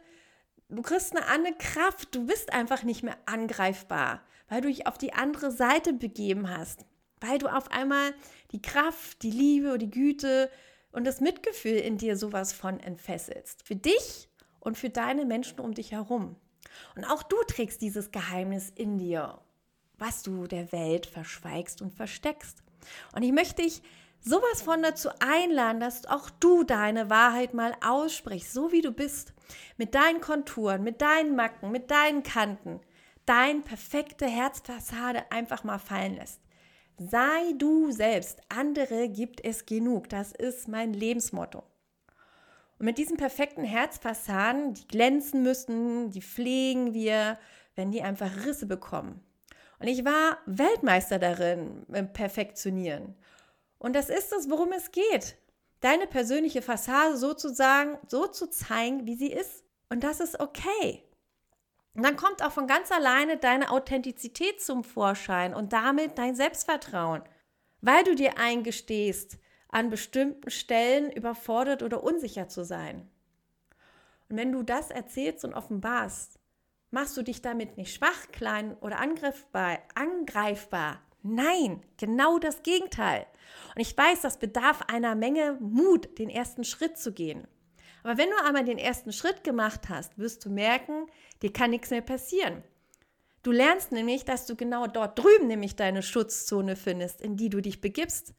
Du 0.68 0.82
kriegst 0.82 1.16
eine 1.16 1.26
andere 1.26 1.54
Kraft, 1.54 2.14
du 2.14 2.26
bist 2.26 2.52
einfach 2.52 2.82
nicht 2.82 3.02
mehr 3.02 3.16
angreifbar, 3.26 4.22
weil 4.48 4.60
du 4.60 4.68
dich 4.68 4.86
auf 4.86 4.98
die 4.98 5.12
andere 5.12 5.50
Seite 5.50 5.92
begeben 5.92 6.50
hast, 6.50 6.84
weil 7.20 7.38
du 7.38 7.46
auf 7.46 7.70
einmal 7.70 8.12
die 8.52 8.62
Kraft, 8.62 9.22
die 9.22 9.30
Liebe 9.30 9.78
die 9.78 9.90
Güte 9.90 10.50
und 10.92 11.04
das 11.04 11.20
Mitgefühl 11.20 11.76
in 11.76 11.98
dir 11.98 12.16
sowas 12.16 12.52
von 12.52 12.80
entfesselst. 12.80 13.66
Für 13.66 13.76
dich 13.76 14.28
und 14.60 14.76
für 14.76 14.90
deine 14.90 15.24
Menschen 15.24 15.60
um 15.60 15.74
dich 15.74 15.92
herum. 15.92 16.36
Und 16.96 17.04
auch 17.04 17.22
du 17.22 17.36
trägst 17.46 17.80
dieses 17.80 18.10
Geheimnis 18.10 18.72
in 18.74 18.98
dir, 18.98 19.40
was 19.98 20.22
du 20.22 20.46
der 20.46 20.72
Welt 20.72 21.06
verschweigst 21.06 21.80
und 21.80 21.94
versteckst. 21.94 22.65
Und 23.14 23.22
ich 23.22 23.32
möchte 23.32 23.62
dich 23.62 23.82
sowas 24.20 24.62
von 24.62 24.82
dazu 24.82 25.10
einladen, 25.20 25.80
dass 25.80 26.06
auch 26.06 26.30
du 26.30 26.64
deine 26.64 27.10
Wahrheit 27.10 27.54
mal 27.54 27.74
aussprichst, 27.84 28.52
so 28.52 28.72
wie 28.72 28.82
du 28.82 28.92
bist, 28.92 29.32
mit 29.76 29.94
deinen 29.94 30.20
Konturen, 30.20 30.82
mit 30.82 31.00
deinen 31.00 31.36
Macken, 31.36 31.70
mit 31.70 31.90
deinen 31.90 32.22
Kanten, 32.22 32.80
dein 33.24 33.62
perfekte 33.62 34.26
Herzfassade 34.26 35.30
einfach 35.30 35.64
mal 35.64 35.78
fallen 35.78 36.16
lässt. 36.16 36.40
Sei 36.98 37.52
du 37.58 37.90
selbst, 37.92 38.40
andere 38.48 39.08
gibt 39.08 39.44
es 39.44 39.66
genug. 39.66 40.08
Das 40.08 40.32
ist 40.32 40.66
mein 40.66 40.94
Lebensmotto. 40.94 41.62
Und 42.78 42.86
mit 42.86 42.98
diesen 42.98 43.18
perfekten 43.18 43.64
Herzfassaden, 43.64 44.74
die 44.74 44.88
glänzen 44.88 45.42
müssen, 45.42 46.10
die 46.10 46.22
pflegen 46.22 46.94
wir, 46.94 47.38
wenn 47.74 47.90
die 47.90 48.02
einfach 48.02 48.46
Risse 48.46 48.66
bekommen. 48.66 49.25
Und 49.78 49.88
ich 49.88 50.04
war 50.04 50.38
Weltmeister 50.46 51.18
darin, 51.18 51.84
im 51.92 52.12
Perfektionieren. 52.12 53.14
Und 53.78 53.94
das 53.94 54.08
ist 54.08 54.32
es, 54.32 54.48
worum 54.48 54.72
es 54.72 54.90
geht. 54.90 55.36
Deine 55.80 56.06
persönliche 56.06 56.62
Fassade 56.62 57.16
sozusagen 57.16 57.98
so 58.08 58.26
zu 58.26 58.48
zeigen, 58.48 59.06
wie 59.06 59.16
sie 59.16 59.32
ist. 59.32 59.64
Und 59.90 60.02
das 60.02 60.20
ist 60.20 60.40
okay. 60.40 61.02
Und 61.94 62.02
dann 62.02 62.16
kommt 62.16 62.42
auch 62.42 62.52
von 62.52 62.66
ganz 62.66 62.90
alleine 62.92 63.36
deine 63.36 63.70
Authentizität 63.70 64.60
zum 64.60 64.84
Vorschein 64.84 65.54
und 65.54 65.72
damit 65.72 66.18
dein 66.18 66.34
Selbstvertrauen, 66.34 67.22
weil 67.80 68.04
du 68.04 68.14
dir 68.14 68.38
eingestehst, 68.38 69.38
an 69.68 69.90
bestimmten 69.90 70.50
Stellen 70.50 71.10
überfordert 71.10 71.82
oder 71.82 72.02
unsicher 72.02 72.48
zu 72.48 72.64
sein. 72.64 73.10
Und 74.28 74.36
wenn 74.36 74.52
du 74.52 74.62
das 74.62 74.90
erzählst 74.90 75.44
und 75.44 75.54
offenbarst, 75.54 76.35
machst 76.96 77.14
du 77.18 77.22
dich 77.22 77.42
damit 77.42 77.76
nicht 77.76 77.94
schwach, 77.94 78.32
klein 78.32 78.74
oder 78.80 78.98
angreifbar, 78.98 79.80
angreifbar. 79.94 81.02
Nein, 81.22 81.82
genau 81.98 82.38
das 82.38 82.62
Gegenteil. 82.62 83.26
Und 83.74 83.82
ich 83.82 83.94
weiß, 83.94 84.22
das 84.22 84.38
bedarf 84.38 84.80
einer 84.88 85.14
Menge 85.14 85.58
Mut, 85.60 86.18
den 86.18 86.30
ersten 86.30 86.64
Schritt 86.64 86.96
zu 86.96 87.12
gehen. 87.12 87.46
Aber 88.02 88.16
wenn 88.16 88.30
du 88.30 88.42
einmal 88.42 88.64
den 88.64 88.78
ersten 88.78 89.12
Schritt 89.12 89.44
gemacht 89.44 89.90
hast, 89.90 90.16
wirst 90.16 90.42
du 90.46 90.48
merken, 90.48 91.04
dir 91.42 91.52
kann 91.52 91.68
nichts 91.68 91.90
mehr 91.90 92.00
passieren. 92.00 92.62
Du 93.42 93.52
lernst 93.52 93.92
nämlich, 93.92 94.24
dass 94.24 94.46
du 94.46 94.56
genau 94.56 94.86
dort 94.86 95.18
drüben 95.18 95.48
nämlich 95.48 95.76
deine 95.76 96.02
Schutzzone 96.02 96.76
findest, 96.76 97.20
in 97.20 97.36
die 97.36 97.50
du 97.50 97.60
dich 97.60 97.82
begibst, 97.82 98.32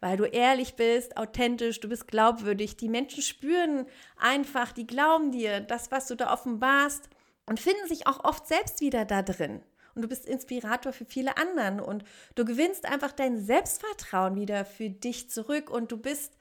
weil 0.00 0.16
du 0.16 0.24
ehrlich 0.24 0.74
bist, 0.74 1.16
authentisch, 1.16 1.78
du 1.78 1.88
bist 1.88 2.08
glaubwürdig. 2.08 2.76
Die 2.76 2.88
Menschen 2.88 3.22
spüren 3.22 3.86
einfach, 4.16 4.72
die 4.72 4.88
glauben 4.88 5.30
dir, 5.30 5.60
das, 5.60 5.92
was 5.92 6.08
du 6.08 6.16
da 6.16 6.32
offenbarst 6.32 7.08
und 7.50 7.58
finden 7.58 7.88
sich 7.88 8.06
auch 8.06 8.22
oft 8.22 8.46
selbst 8.46 8.80
wieder 8.80 9.04
da 9.04 9.22
drin. 9.22 9.60
Und 9.96 10.02
du 10.02 10.08
bist 10.08 10.24
Inspirator 10.24 10.92
für 10.92 11.04
viele 11.04 11.36
anderen 11.36 11.80
und 11.80 12.04
du 12.36 12.44
gewinnst 12.44 12.84
einfach 12.86 13.10
dein 13.10 13.44
Selbstvertrauen 13.44 14.36
wieder 14.36 14.64
für 14.64 14.88
dich 14.88 15.30
zurück 15.30 15.68
und 15.68 15.90
du 15.90 15.96
bist 15.96 16.38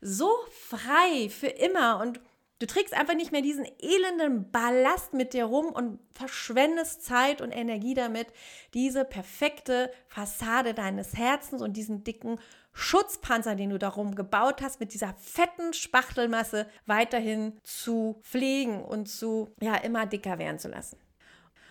so 0.00 0.28
frei 0.50 1.28
für 1.30 1.46
immer 1.46 2.00
und 2.00 2.20
du 2.58 2.66
trägst 2.66 2.92
einfach 2.92 3.14
nicht 3.14 3.30
mehr 3.30 3.40
diesen 3.40 3.66
elenden 3.78 4.50
Ballast 4.50 5.14
mit 5.14 5.32
dir 5.32 5.44
rum 5.44 5.66
und 5.66 6.00
verschwendest 6.12 7.04
Zeit 7.04 7.40
und 7.40 7.52
Energie 7.52 7.94
damit, 7.94 8.26
diese 8.74 9.04
perfekte 9.04 9.92
Fassade 10.08 10.74
deines 10.74 11.16
Herzens 11.16 11.62
und 11.62 11.76
diesen 11.76 12.02
dicken 12.02 12.40
Schutzpanzer, 12.78 13.56
den 13.56 13.70
du 13.70 13.78
darum 13.78 14.14
gebaut 14.14 14.62
hast, 14.62 14.78
mit 14.78 14.94
dieser 14.94 15.12
fetten 15.14 15.72
Spachtelmasse 15.72 16.68
weiterhin 16.86 17.58
zu 17.64 18.20
pflegen 18.22 18.84
und 18.84 19.08
zu 19.08 19.52
ja 19.60 19.74
immer 19.74 20.06
dicker 20.06 20.38
werden 20.38 20.60
zu 20.60 20.68
lassen. 20.68 20.96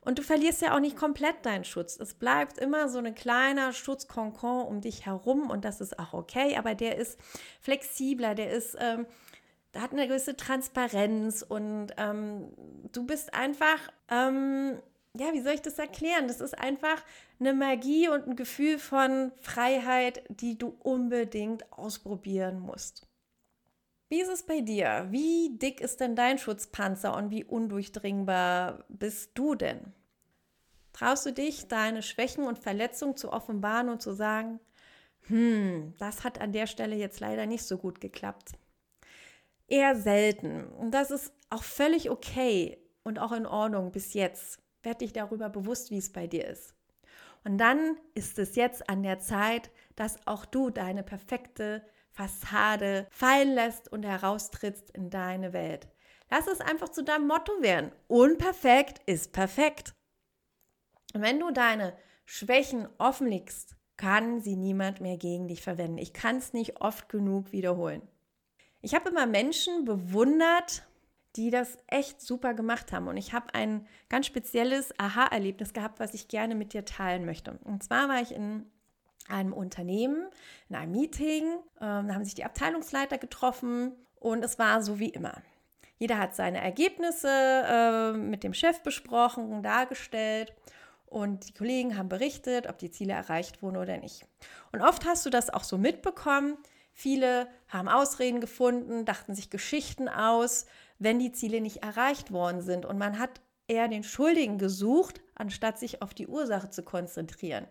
Und 0.04 0.20
du 0.20 0.24
verlierst 0.24 0.62
ja 0.62 0.76
auch 0.76 0.82
nicht 0.82 0.98
komplett 0.98 1.46
deinen 1.46 1.64
Schutz. 1.64 1.98
Es 1.98 2.14
bleibt 2.14 2.58
immer 2.58 2.90
so 2.90 3.00
ein 3.00 3.16
kleiner 3.16 3.72
Schutzkonkon 3.72 4.66
um 4.66 4.82
dich 4.82 5.06
herum 5.06 5.50
und 5.50 5.64
das 5.64 5.80
ist 5.80 5.98
auch 5.98 6.14
okay, 6.14 6.58
aber 6.58 6.76
der 6.76 6.98
ist 6.98 7.18
flexibler, 7.62 8.36
der 8.36 8.52
ist, 8.52 8.76
ähm, 8.78 9.06
da 9.72 9.82
hat 9.82 9.94
eine 9.94 10.10
gewisse 10.10 10.36
Transparenz 10.36 11.42
und 11.42 11.88
ähm, 11.98 12.52
du 12.92 13.06
bist 13.06 13.34
einfach, 13.34 13.80
ähm, 14.10 14.82
ja, 15.18 15.34
wie 15.34 15.42
soll 15.42 15.54
ich 15.54 15.62
das 15.62 15.80
erklären? 15.80 16.28
Das 16.28 16.42
ist 16.42 16.58
einfach 16.58 17.04
eine 17.40 17.54
Magie 17.54 18.08
und 18.10 18.28
ein 18.28 18.36
Gefühl 18.36 18.80
von 18.80 19.32
Freiheit, 19.42 20.24
die 20.30 20.58
du 20.58 20.76
unbedingt 20.80 21.72
ausprobieren 21.72 22.60
musst. 22.60 23.08
Wie 24.10 24.22
ist 24.22 24.30
es 24.30 24.44
bei 24.44 24.62
dir? 24.62 25.08
Wie 25.10 25.58
dick 25.58 25.82
ist 25.82 26.00
denn 26.00 26.16
dein 26.16 26.38
Schutzpanzer 26.38 27.16
und 27.16 27.30
wie 27.30 27.44
undurchdringbar 27.44 28.86
bist 28.88 29.32
du 29.34 29.56
denn? 29.56 29.94
Traust 30.94 31.26
du 31.26 31.34
dich, 31.34 31.68
deine 31.68 32.02
Schwächen 32.02 32.46
und 32.46 32.58
Verletzungen 32.58 33.18
zu 33.18 33.32
offenbaren 33.32 33.90
und 33.90 34.02
zu 34.02 34.14
sagen, 34.14 34.60
hm, 35.28 35.94
das 35.98 36.24
hat 36.24 36.40
an 36.40 36.54
der 36.54 36.68
Stelle 36.68 36.96
jetzt 36.96 37.20
leider 37.20 37.46
nicht 37.46 37.64
so 37.64 37.78
gut 37.78 38.00
geklappt? 38.00 38.54
Eher 39.68 39.96
selten. 39.96 40.66
Und 40.66 40.92
das 40.92 41.12
ist 41.12 41.34
auch 41.50 41.64
völlig 41.64 42.10
okay 42.10 42.78
und 43.04 43.20
auch 43.20 43.34
in 43.34 43.46
Ordnung 43.46 43.92
bis 43.92 44.14
jetzt. 44.14 44.60
Werd 44.88 45.02
dich 45.02 45.12
darüber 45.12 45.50
bewusst, 45.50 45.92
wie 45.92 45.98
es 45.98 46.14
bei 46.14 46.28
dir 46.28 46.48
ist. 46.48 46.74
Und 47.44 47.58
dann 47.58 47.98
ist 48.14 48.40
es 48.40 48.56
jetzt 48.56 48.90
an 48.90 49.04
der 49.04 49.20
Zeit, 49.20 49.70
dass 49.98 50.26
auch 50.26 50.46
du 50.46 50.70
deine 50.70 51.04
perfekte 51.04 51.86
Fassade 52.10 53.06
fallen 53.10 53.54
lässt 53.54 53.92
und 53.92 54.06
heraustrittst 54.06 54.90
in 54.92 55.10
deine 55.10 55.52
Welt. 55.52 55.90
Lass 56.30 56.48
es 56.48 56.62
einfach 56.62 56.88
zu 56.88 57.04
deinem 57.04 57.28
Motto 57.28 57.52
werden. 57.60 57.92
Unperfekt 58.08 59.02
ist 59.06 59.34
perfekt. 59.34 59.94
Und 61.14 61.22
wenn 61.22 61.42
du 61.42 61.52
deine 61.52 61.94
Schwächen 62.24 62.88
offenlegst, 62.98 63.76
kann 63.98 64.40
sie 64.40 64.56
niemand 64.56 65.02
mehr 65.02 65.18
gegen 65.18 65.50
dich 65.50 65.62
verwenden. 65.62 65.98
Ich 65.98 66.14
kann 66.14 66.38
es 66.38 66.54
nicht 66.54 66.80
oft 66.80 67.10
genug 67.10 67.52
wiederholen. 67.52 68.08
Ich 68.80 68.96
habe 68.96 69.10
immer 69.10 69.26
Menschen 69.26 69.84
bewundert, 69.84 70.87
die 71.38 71.52
das 71.52 71.78
echt 71.88 72.22
super 72.22 72.54
gemacht 72.54 72.92
haben. 72.92 73.08
Und 73.08 73.18
ich 73.18 73.34
habe 73.34 73.54
ein 73.54 73.88
ganz 74.10 74.26
spezielles 74.26 74.94
Aha-Erlebnis 75.00 75.74
gehabt, 75.74 76.00
was 76.00 76.14
ich 76.14 76.28
gerne 76.28 76.56
mit 76.56 76.74
dir 76.74 76.84
teilen 76.84 77.26
möchte. 77.26 77.60
Und 77.64 77.84
zwar 77.84 78.10
war 78.10 78.22
ich 78.22 78.34
in 78.34 78.66
einem 79.30 79.54
Unternehmen, 79.54 80.28
in 80.70 80.76
einem 80.76 80.92
Meeting, 80.92 81.44
ähm, 81.80 82.08
da 82.08 82.14
haben 82.14 82.26
sich 82.26 82.36
die 82.36 82.46
Abteilungsleiter 82.46 83.18
getroffen 83.18 83.92
und 84.20 84.44
es 84.44 84.58
war 84.58 84.82
so 84.82 85.00
wie 85.00 85.10
immer. 85.10 85.42
Jeder 86.00 86.18
hat 86.18 86.36
seine 86.36 86.62
Ergebnisse 86.62 87.30
äh, 87.30 88.12
mit 88.14 88.44
dem 88.44 88.54
Chef 88.54 88.82
besprochen 88.82 89.64
dargestellt. 89.64 90.54
Und 91.08 91.48
die 91.48 91.54
Kollegen 91.54 91.98
haben 91.98 92.10
berichtet, 92.10 92.68
ob 92.68 92.78
die 92.78 92.92
Ziele 92.92 93.14
erreicht 93.14 93.64
wurden 93.64 93.78
oder 93.78 93.98
nicht. 93.98 94.26
Und 94.74 94.82
oft 94.82 95.06
hast 95.06 95.26
du 95.26 95.30
das 95.30 95.50
auch 95.50 95.64
so 95.64 95.78
mitbekommen. 95.78 96.58
Viele 97.00 97.48
haben 97.68 97.90
Ausreden 97.90 98.42
gefunden, 98.42 99.06
dachten 99.06 99.36
sich 99.36 99.52
Geschichten 99.52 100.10
aus, 100.10 100.66
wenn 100.98 101.20
die 101.20 101.32
Ziele 101.32 101.62
nicht 101.62 101.84
erreicht 101.84 102.32
worden 102.32 102.62
sind. 102.62 102.88
Und 102.88 102.98
man 102.98 103.20
hat 103.20 103.40
eher 103.68 103.88
den 103.88 104.02
Schuldigen 104.02 104.58
gesucht, 104.58 105.22
anstatt 105.36 105.78
sich 105.78 106.02
auf 106.02 106.16
die 106.16 106.26
Ursache 106.26 106.72
zu 106.72 106.82
konzentrieren. 106.82 107.68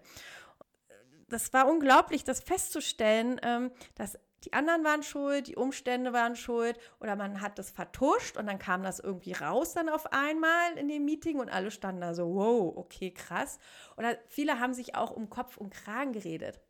Das 1.28 1.52
war 1.52 1.66
unglaublich, 1.66 2.22
das 2.22 2.38
festzustellen, 2.38 3.40
ähm, 3.42 3.72
dass 3.96 4.16
die 4.44 4.52
anderen 4.52 4.84
waren 4.84 5.02
schuld, 5.02 5.48
die 5.48 5.56
Umstände 5.56 6.12
waren 6.12 6.36
schuld 6.36 6.78
oder 7.00 7.16
man 7.16 7.40
hat 7.40 7.58
das 7.58 7.72
vertuscht 7.72 8.36
und 8.36 8.46
dann 8.46 8.60
kam 8.60 8.84
das 8.84 9.00
irgendwie 9.00 9.32
raus 9.32 9.74
dann 9.74 9.88
auf 9.88 10.12
einmal 10.12 10.78
in 10.78 10.86
dem 10.86 11.04
Meeting 11.04 11.40
und 11.40 11.48
alle 11.48 11.72
standen 11.72 12.02
da 12.02 12.14
so, 12.14 12.32
wow, 12.32 12.76
okay, 12.76 13.10
krass. 13.10 13.58
Oder 13.96 14.16
viele 14.28 14.60
haben 14.60 14.72
sich 14.72 14.94
auch 14.94 15.10
um 15.10 15.30
Kopf 15.30 15.56
und 15.56 15.70
Kragen 15.70 16.12
geredet. 16.12 16.60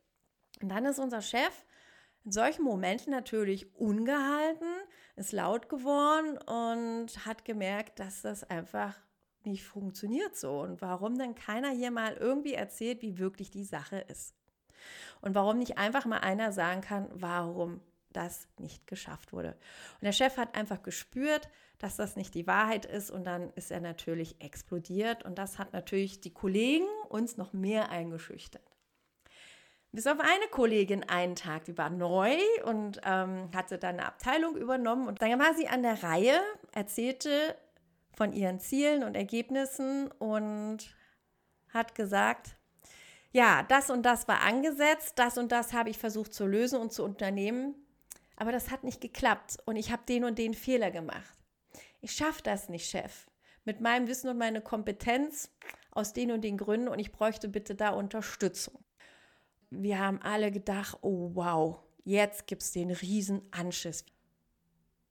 Und 0.62 0.70
dann 0.70 0.86
ist 0.86 0.98
unser 0.98 1.20
Chef 1.20 1.65
in 2.26 2.33
solchen 2.33 2.64
Momenten 2.64 3.12
natürlich 3.12 3.75
ungehalten, 3.76 4.66
ist 5.14 5.33
laut 5.33 5.68
geworden 5.68 6.37
und 6.38 7.25
hat 7.25 7.45
gemerkt, 7.45 8.00
dass 8.00 8.21
das 8.21 8.42
einfach 8.42 8.99
nicht 9.45 9.64
funktioniert 9.64 10.37
so 10.37 10.61
und 10.61 10.83
warum 10.83 11.16
denn 11.16 11.37
keiner 11.37 11.71
hier 11.71 11.92
mal 11.92 12.14
irgendwie 12.14 12.54
erzählt, 12.54 13.00
wie 13.00 13.18
wirklich 13.18 13.52
die 13.52 13.62
Sache 13.62 13.99
ist. 13.99 14.35
Und 15.21 15.37
warum 15.37 15.59
nicht 15.59 15.78
einfach 15.78 16.04
mal 16.04 16.18
einer 16.18 16.50
sagen 16.50 16.80
kann, 16.80 17.09
warum 17.12 17.80
das 18.12 18.49
nicht 18.59 18.88
geschafft 18.88 19.33
wurde. 19.33 19.52
Und 19.95 20.02
der 20.02 20.12
Chef 20.12 20.37
hat 20.37 20.56
einfach 20.56 20.83
gespürt, 20.83 21.49
dass 21.78 21.95
das 21.95 22.16
nicht 22.16 22.35
die 22.35 22.49
Wahrheit 22.49 22.87
ist 22.87 23.11
und 23.11 23.25
dann 23.25 23.52
ist 23.54 23.71
er 23.71 23.80
natürlich 23.80 24.40
explodiert 24.40 25.25
und 25.25 25.38
das 25.38 25.59
hat 25.61 25.73
natürlich 25.73 26.21
die 26.21 26.33
Kollegen 26.33 26.88
uns 27.09 27.37
noch 27.37 27.52
mehr 27.52 27.90
eingeschüchtert. 27.90 28.75
Bis 29.97 30.07
auf 30.07 30.21
eine 30.21 30.47
Kollegin 30.50 31.05
einen 31.09 31.37
Tag, 31.37 31.65
die 31.65 31.79
war 31.79 31.88
neu 31.88 32.37
und 32.67 33.00
ähm, 33.03 33.49
hatte 33.55 33.79
dann 33.79 33.95
eine 33.95 34.05
Abteilung 34.05 34.55
übernommen 34.55 35.09
und 35.09 35.23
dann 35.23 35.38
war 35.38 35.55
sie 35.55 35.69
an 35.69 35.83
der 35.83 36.03
Reihe, 36.03 36.38
erzählte 36.75 37.57
von 38.12 38.35
ihren 38.35 38.61
Zielen 38.61 39.05
und 39.05 39.15
Ergebnissen 39.15 40.09
und 40.19 40.95
hat 41.73 41.95
gesagt, 41.95 42.59
ja, 43.33 43.62
das 43.62 43.88
und 43.88 44.03
das 44.03 44.29
war 44.29 44.43
angesetzt, 44.43 45.15
das 45.17 45.38
und 45.38 45.50
das 45.50 45.73
habe 45.73 45.88
ich 45.88 45.97
versucht 45.97 46.35
zu 46.35 46.45
lösen 46.45 46.79
und 46.79 46.93
zu 46.93 47.03
unternehmen, 47.03 47.75
aber 48.37 48.53
das 48.53 48.71
hat 48.71 48.85
nicht 48.85 49.00
geklappt 49.00 49.57
und 49.65 49.76
ich 49.76 49.93
habe 49.93 50.03
den 50.07 50.25
und 50.25 50.37
den 50.37 50.53
Fehler 50.53 50.91
gemacht. 50.91 51.38
Ich 52.03 52.12
schaffe 52.12 52.43
das 52.43 52.69
nicht, 52.69 52.91
Chef. 52.91 53.25
Mit 53.65 53.81
meinem 53.81 54.09
Wissen 54.09 54.29
und 54.29 54.37
meiner 54.37 54.61
Kompetenz 54.61 55.50
aus 55.91 56.12
den 56.12 56.33
und 56.33 56.43
den 56.43 56.59
Gründen 56.59 56.88
und 56.88 56.99
ich 56.99 57.12
bräuchte 57.12 57.49
bitte 57.49 57.75
da 57.75 57.95
Unterstützung. 57.95 58.85
Wir 59.70 59.99
haben 59.99 60.20
alle 60.23 60.50
gedacht, 60.52 60.99
oh 61.02 61.30
wow, 61.35 61.78
jetzt 62.04 62.46
gibt 62.46 62.62
es 62.62 62.73
den 62.73 62.90
riesen 62.90 63.42
Anschiss. 63.50 64.04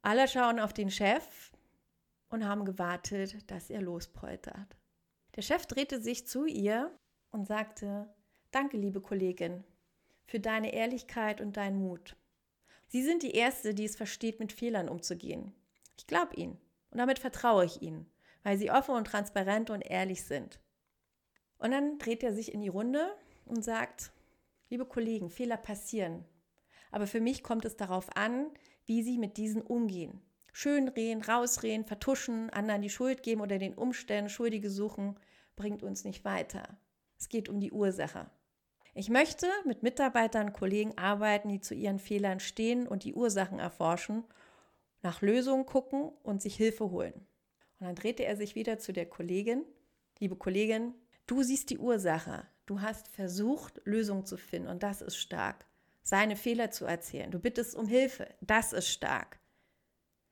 Alle 0.01 0.27
schauen 0.27 0.59
auf 0.59 0.73
den 0.73 0.89
Chef 0.89 1.51
und 2.29 2.45
haben 2.45 2.65
gewartet, 2.65 3.49
dass 3.49 3.69
er 3.69 3.81
lospoltert. 3.81 4.77
Der 5.35 5.41
Chef 5.41 5.65
drehte 5.65 6.01
sich 6.01 6.27
zu 6.27 6.45
ihr 6.45 6.91
und 7.31 7.45
sagte, 7.47 8.07
Danke, 8.51 8.77
liebe 8.77 9.01
Kollegin, 9.01 9.65
für 10.27 10.39
deine 10.39 10.73
Ehrlichkeit 10.73 11.41
und 11.41 11.57
deinen 11.57 11.77
Mut. 11.77 12.15
Sie 12.87 13.03
sind 13.03 13.21
die 13.21 13.35
Erste, 13.35 13.73
die 13.73 13.83
es 13.83 13.97
versteht, 13.97 14.39
mit 14.39 14.53
Fehlern 14.53 14.87
umzugehen. 14.87 15.53
Ich 15.97 16.07
glaube 16.07 16.35
Ihnen 16.35 16.57
und 16.91 16.99
damit 16.99 17.19
vertraue 17.19 17.65
ich 17.65 17.81
Ihnen, 17.81 18.09
weil 18.43 18.57
Sie 18.57 18.71
offen 18.71 18.95
und 18.95 19.07
transparent 19.07 19.69
und 19.69 19.81
ehrlich 19.81 20.23
sind. 20.23 20.61
Und 21.57 21.71
dann 21.71 21.97
dreht 21.97 22.23
er 22.23 22.33
sich 22.33 22.53
in 22.53 22.61
die 22.61 22.69
Runde 22.69 23.13
und 23.43 23.65
sagt, 23.65 24.13
liebe 24.69 24.85
Kollegen, 24.85 25.29
Fehler 25.29 25.57
passieren. 25.57 26.25
Aber 26.91 27.07
für 27.07 27.21
mich 27.21 27.43
kommt 27.43 27.65
es 27.65 27.75
darauf 27.75 28.15
an, 28.15 28.51
wie 28.85 29.03
Sie 29.03 29.17
mit 29.17 29.37
diesen 29.37 29.61
umgehen. 29.61 30.21
Schönreden, 30.53 31.21
rausreden, 31.21 31.85
vertuschen, 31.85 32.49
anderen 32.49 32.81
die 32.81 32.89
Schuld 32.89 33.23
geben 33.23 33.41
oder 33.41 33.57
den 33.57 33.73
Umständen 33.73 34.29
Schuldige 34.29 34.69
suchen, 34.69 35.19
bringt 35.55 35.83
uns 35.83 36.05
nicht 36.05 36.23
weiter. 36.23 36.77
Es 37.17 37.27
geht 37.27 37.49
um 37.49 37.59
die 37.59 37.71
Ursache. 37.71 38.29
Ich 38.93 39.09
möchte 39.09 39.47
mit 39.65 39.83
Mitarbeitern, 39.83 40.53
Kollegen 40.53 40.97
arbeiten, 40.97 41.49
die 41.49 41.59
zu 41.59 41.75
ihren 41.75 41.99
Fehlern 41.99 42.39
stehen 42.39 42.87
und 42.87 43.03
die 43.03 43.13
Ursachen 43.13 43.59
erforschen, 43.59 44.23
nach 45.01 45.21
Lösungen 45.21 45.65
gucken 45.65 46.09
und 46.23 46.41
sich 46.41 46.55
Hilfe 46.55 46.89
holen. 46.89 47.13
Und 47.79 47.87
dann 47.87 47.95
drehte 47.95 48.23
er 48.23 48.37
sich 48.37 48.55
wieder 48.55 48.79
zu 48.79 48.93
der 48.93 49.05
Kollegin. 49.07 49.65
Liebe 50.19 50.37
Kollegin, 50.37 50.93
du 51.27 51.43
siehst 51.43 51.69
die 51.69 51.77
Ursache. 51.77 52.47
Du 52.65 52.81
hast 52.81 53.07
versucht, 53.07 53.81
Lösungen 53.85 54.25
zu 54.25 54.37
finden 54.37 54.69
und 54.69 54.83
das 54.83 55.01
ist 55.01 55.17
stark. 55.17 55.65
Seine 56.01 56.35
Fehler 56.35 56.71
zu 56.71 56.85
erzählen. 56.85 57.31
Du 57.31 57.39
bittest 57.39 57.75
um 57.75 57.87
Hilfe. 57.87 58.27
Das 58.41 58.73
ist 58.73 58.89
stark. 58.89 59.39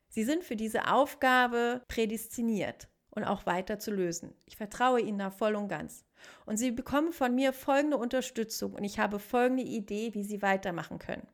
Sie 0.09 0.23
sind 0.23 0.43
für 0.43 0.55
diese 0.55 0.91
Aufgabe 0.91 1.81
prädestiniert 1.87 2.87
und 3.09 3.23
auch 3.23 3.45
weiter 3.45 3.79
zu 3.79 3.91
lösen. 3.91 4.33
Ich 4.45 4.57
vertraue 4.57 5.01
Ihnen 5.01 5.17
da 5.17 5.31
voll 5.31 5.55
und 5.55 5.67
ganz. 5.67 6.05
Und 6.45 6.57
Sie 6.57 6.71
bekommen 6.71 7.13
von 7.13 7.35
mir 7.35 7.53
folgende 7.53 7.97
Unterstützung 7.97 8.73
und 8.73 8.83
ich 8.83 8.99
habe 8.99 9.19
folgende 9.19 9.63
Idee, 9.63 10.13
wie 10.13 10.23
Sie 10.23 10.41
weitermachen 10.41 10.99
können. 10.99 11.27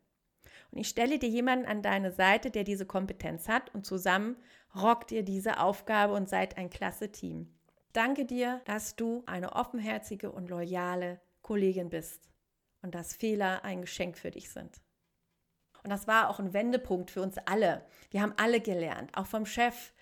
Und 0.72 0.80
ich 0.80 0.88
stelle 0.88 1.20
dir 1.20 1.30
jemanden 1.30 1.66
an 1.66 1.82
deine 1.82 2.12
Seite, 2.12 2.52
der 2.52 2.64
diese 2.64 2.86
Kompetenz 2.86 3.48
hat 3.48 3.74
und 3.74 3.86
zusammen 3.86 4.38
rockt 4.76 5.12
ihr 5.12 5.24
diese 5.24 5.60
Aufgabe 5.60 6.14
und 6.14 6.30
seid 6.30 6.58
ein 6.58 6.70
klasse 6.70 7.12
Team. 7.12 7.59
Danke 7.94 8.26
dir, 8.26 8.62
dass 8.66 8.96
du 8.96 9.24
eine 9.26 9.54
offenherzige 9.54 10.32
und 10.32 10.50
loyale 10.50 11.20
Kollegin 11.42 11.90
bist 11.90 12.30
und 12.82 12.94
dass 12.96 13.16
Fehler 13.16 13.64
ein 13.64 13.82
Geschenk 13.82 14.18
für 14.18 14.32
dich 14.32 14.50
sind. 14.50 14.82
Und 15.84 15.90
das 15.90 16.08
war 16.08 16.30
auch 16.30 16.40
ein 16.40 16.54
Wendepunkt 16.54 17.10
für 17.10 17.22
uns 17.22 17.38
alle. 17.46 17.86
Wir 18.12 18.22
haben 18.22 18.34
alle 18.38 18.60
gelernt, 18.60 19.16
auch 19.18 19.26
vom 19.26 19.46
Chef, 19.46 19.94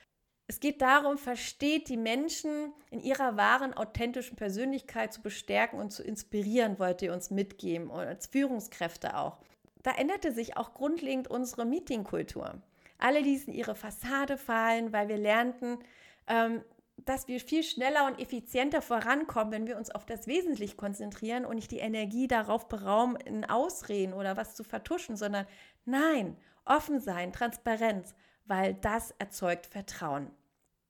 es 0.49 0.61
geht 0.61 0.81
darum, 0.81 1.17
versteht 1.17 1.89
die 1.89 1.97
Menschen 1.97 2.73
in 2.89 3.01
ihrer 3.01 3.35
wahren, 3.35 3.73
authentischen 3.73 4.37
Persönlichkeit 4.37 5.11
zu 5.11 5.21
bestärken 5.21 5.77
und 5.77 5.91
zu 5.91 6.03
inspirieren, 6.03 6.79
wollt 6.79 7.01
ihr 7.01 7.11
uns 7.11 7.31
mitgeben 7.31 7.89
und 7.89 7.99
als 7.99 8.27
Führungskräfte 8.27 9.17
auch. 9.17 9.39
Da 9.83 9.91
änderte 9.91 10.31
sich 10.31 10.55
auch 10.55 10.73
grundlegend 10.73 11.27
unsere 11.27 11.65
Meetingkultur. 11.65 12.61
Alle 12.97 13.19
ließen 13.19 13.53
ihre 13.53 13.75
Fassade 13.75 14.37
fallen, 14.37 14.93
weil 14.93 15.09
wir 15.09 15.17
lernten, 15.17 15.79
ähm, 16.27 16.63
dass 17.09 17.27
wir 17.27 17.39
viel 17.39 17.63
schneller 17.63 18.05
und 18.05 18.19
effizienter 18.19 18.81
vorankommen, 18.81 19.51
wenn 19.51 19.67
wir 19.67 19.77
uns 19.77 19.89
auf 19.89 20.05
das 20.05 20.27
Wesentliche 20.27 20.75
konzentrieren 20.75 21.45
und 21.45 21.55
nicht 21.55 21.71
die 21.71 21.79
Energie 21.79 22.27
darauf 22.27 22.67
berauben, 22.67 23.15
in 23.15 23.45
Ausreden 23.45 24.13
oder 24.13 24.37
was 24.37 24.55
zu 24.55 24.63
vertuschen, 24.63 25.15
sondern 25.15 25.47
nein, 25.85 26.37
offen 26.65 26.99
sein, 26.99 27.31
Transparenz 27.31 28.13
weil 28.47 28.73
das 28.75 29.11
erzeugt 29.19 29.65
Vertrauen. 29.65 30.31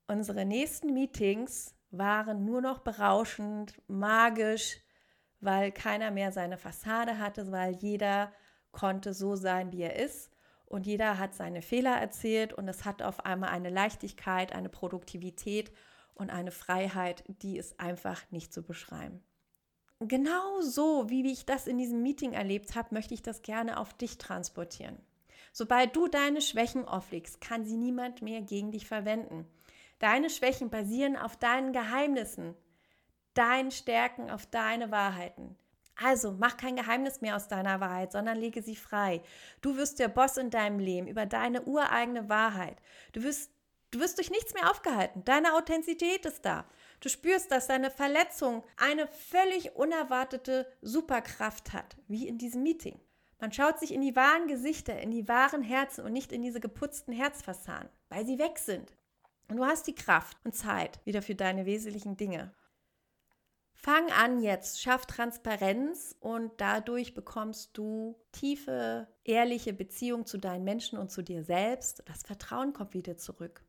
Unsere 0.07 0.45
nächsten 0.45 0.93
Meetings 0.93 1.75
waren 1.89 2.45
nur 2.45 2.61
noch 2.61 2.79
berauschend, 2.79 3.81
magisch, 3.87 4.79
weil 5.39 5.71
keiner 5.71 6.11
mehr 6.11 6.31
seine 6.31 6.57
Fassade 6.57 7.19
hatte, 7.19 7.51
weil 7.51 7.75
jeder 7.75 8.31
konnte 8.71 9.13
so 9.13 9.35
sein, 9.35 9.71
wie 9.71 9.81
er 9.81 9.95
ist 9.97 10.31
und 10.65 10.85
jeder 10.85 11.17
hat 11.17 11.33
seine 11.33 11.61
Fehler 11.61 11.95
erzählt 11.97 12.53
und 12.53 12.67
es 12.67 12.85
hat 12.85 13.01
auf 13.01 13.25
einmal 13.25 13.49
eine 13.49 13.69
Leichtigkeit, 13.69 14.53
eine 14.53 14.69
Produktivität 14.69 15.71
und 16.17 16.29
eine 16.29 16.51
Freiheit, 16.51 17.23
die 17.27 17.57
ist 17.57 17.79
einfach 17.79 18.21
nicht 18.31 18.53
zu 18.53 18.63
beschreiben. 18.63 19.23
Genau 19.99 20.61
so, 20.61 21.09
wie 21.09 21.31
ich 21.31 21.45
das 21.45 21.65
in 21.65 21.77
diesem 21.77 22.03
Meeting 22.03 22.33
erlebt 22.33 22.75
habe, 22.75 22.93
möchte 22.93 23.13
ich 23.13 23.23
das 23.23 23.41
gerne 23.41 23.79
auf 23.79 23.93
dich 23.93 24.17
transportieren. 24.17 24.97
Sobald 25.51 25.95
du 25.95 26.07
deine 26.07 26.41
Schwächen 26.41 26.85
auflegst, 26.85 27.41
kann 27.41 27.65
sie 27.65 27.77
niemand 27.77 28.21
mehr 28.21 28.41
gegen 28.41 28.71
dich 28.71 28.85
verwenden. 28.85 29.47
Deine 29.97 30.29
Schwächen 30.29 30.69
basieren 30.69 31.17
auf 31.17 31.35
deinen 31.37 31.73
Geheimnissen, 31.73 32.53
deinen 33.33 33.71
Stärken, 33.71 34.29
auf 34.29 34.45
deine 34.45 34.91
Wahrheiten. 34.91 35.57
Also 35.99 36.31
mach 36.31 36.57
kein 36.57 36.75
Geheimnis 36.75 37.21
mehr 37.21 37.35
aus 37.35 37.47
deiner 37.47 37.79
Wahrheit, 37.79 38.11
sondern 38.11 38.37
lege 38.37 38.61
sie 38.61 38.75
frei. 38.75 39.21
Du 39.61 39.77
wirst 39.77 39.97
der 39.97 40.09
Boss 40.09 40.37
in 40.37 40.51
deinem 40.51 40.77
Leben 40.77 41.07
über 41.07 41.25
deine 41.25 41.63
ureigene 41.63 42.29
Wahrheit. 42.29 42.77
Du 43.13 43.23
wirst, 43.23 43.51
du 43.91 43.99
wirst 43.99 44.17
durch 44.17 44.29
nichts 44.29 44.53
mehr 44.53 44.69
aufgehalten. 44.69 45.23
Deine 45.25 45.53
Authentizität 45.53 46.25
ist 46.25 46.45
da. 46.45 46.65
Du 46.99 47.09
spürst, 47.09 47.51
dass 47.51 47.67
deine 47.67 47.91
Verletzung 47.91 48.63
eine 48.77 49.07
völlig 49.07 49.75
unerwartete 49.75 50.65
Superkraft 50.81 51.73
hat, 51.73 51.97
wie 52.07 52.27
in 52.27 52.37
diesem 52.37 52.63
Meeting. 52.63 52.99
Man 53.39 53.51
schaut 53.51 53.79
sich 53.79 53.93
in 53.93 54.01
die 54.01 54.15
wahren 54.15 54.47
Gesichter, 54.47 54.99
in 54.99 55.11
die 55.11 55.27
wahren 55.27 55.61
Herzen 55.61 56.03
und 56.03 56.13
nicht 56.13 56.31
in 56.31 56.41
diese 56.41 56.59
geputzten 56.59 57.13
Herzfassaden, 57.13 57.89
weil 58.09 58.25
sie 58.25 58.39
weg 58.39 58.57
sind. 58.57 58.95
Und 59.47 59.57
du 59.57 59.65
hast 59.65 59.85
die 59.87 59.95
Kraft 59.95 60.37
und 60.43 60.55
Zeit 60.55 60.99
wieder 61.05 61.21
für 61.21 61.35
deine 61.35 61.65
wesentlichen 61.65 62.17
Dinge. 62.17 62.53
Fang 63.79 64.11
an 64.11 64.41
jetzt, 64.41 64.81
schaff 64.81 65.05
Transparenz 65.05 66.15
und 66.19 66.51
dadurch 66.57 67.13
bekommst 67.13 67.77
du 67.77 68.19
tiefe, 68.31 69.07
ehrliche 69.23 69.71
Beziehung 69.71 70.25
zu 70.25 70.39
deinen 70.39 70.63
Menschen 70.63 70.97
und 70.97 71.11
zu 71.11 71.21
dir 71.21 71.43
selbst. 71.43 72.01
Das 72.07 72.23
Vertrauen 72.23 72.73
kommt 72.73 72.95
wieder 72.95 73.17
zurück, 73.17 73.63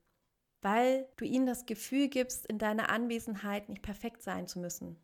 weil 0.62 1.08
du 1.16 1.24
ihnen 1.24 1.46
das 1.46 1.66
Gefühl 1.66 2.08
gibst, 2.08 2.46
in 2.46 2.58
deiner 2.58 2.90
Anwesenheit 2.90 3.68
nicht 3.68 3.82
perfekt 3.82 4.22
sein 4.22 4.46
zu 4.46 4.58
müssen. 4.58 4.96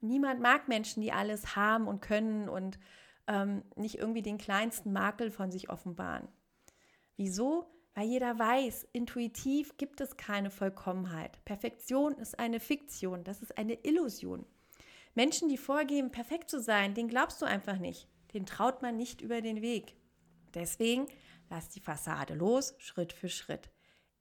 Niemand 0.00 0.40
mag 0.40 0.68
Menschen, 0.68 1.02
die 1.02 1.12
alles 1.12 1.56
haben 1.56 1.88
und 1.88 2.00
können 2.00 2.48
und 2.48 2.78
ähm, 3.26 3.62
nicht 3.76 3.98
irgendwie 3.98 4.22
den 4.22 4.38
kleinsten 4.38 4.92
Makel 4.92 5.30
von 5.30 5.50
sich 5.50 5.70
offenbaren. 5.70 6.28
Wieso? 7.16 7.66
Weil 7.94 8.08
jeder 8.08 8.38
weiß, 8.38 8.88
intuitiv 8.92 9.78
gibt 9.78 10.00
es 10.02 10.18
keine 10.18 10.50
Vollkommenheit. 10.50 11.42
Perfektion 11.44 12.12
ist 12.18 12.38
eine 12.38 12.60
Fiktion, 12.60 13.24
das 13.24 13.40
ist 13.40 13.56
eine 13.56 13.84
Illusion. 13.84 14.44
Menschen, 15.14 15.48
die 15.48 15.56
vorgeben, 15.56 16.10
perfekt 16.10 16.50
zu 16.50 16.60
sein, 16.60 16.92
den 16.92 17.08
glaubst 17.08 17.40
du 17.40 17.46
einfach 17.46 17.78
nicht. 17.78 18.06
Den 18.34 18.44
traut 18.44 18.82
man 18.82 18.98
nicht 18.98 19.22
über 19.22 19.40
den 19.40 19.62
Weg. 19.62 19.96
Deswegen 20.52 21.06
lass 21.48 21.70
die 21.70 21.80
Fassade 21.80 22.34
los, 22.34 22.74
Schritt 22.78 23.14
für 23.14 23.30
Schritt. 23.30 23.70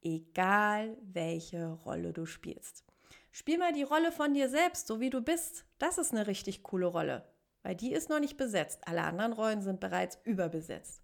Egal 0.06 0.98
welche 1.02 1.72
Rolle 1.84 2.14
du 2.14 2.28
spielst. 2.28 2.84
Spiel 3.32 3.58
mal 3.58 3.74
die 3.74 3.82
Rolle 3.82 4.12
von 4.12 4.36
dir 4.36 4.50
selbst, 4.50 4.86
so 4.86 5.00
wie 5.00 5.10
du 5.10 5.20
bist. 5.20 5.66
Das 5.80 5.98
ist 5.98 6.14
eine 6.14 6.28
richtig 6.28 6.62
coole 6.62 6.86
Rolle, 6.86 7.28
weil 7.64 7.76
die 7.76 7.92
ist 7.92 8.08
noch 8.08 8.20
nicht 8.20 8.38
besetzt. 8.38 8.88
Alle 8.88 9.02
anderen 9.02 9.34
Rollen 9.34 9.64
sind 9.64 9.80
bereits 9.80 10.20
überbesetzt. 10.24 11.02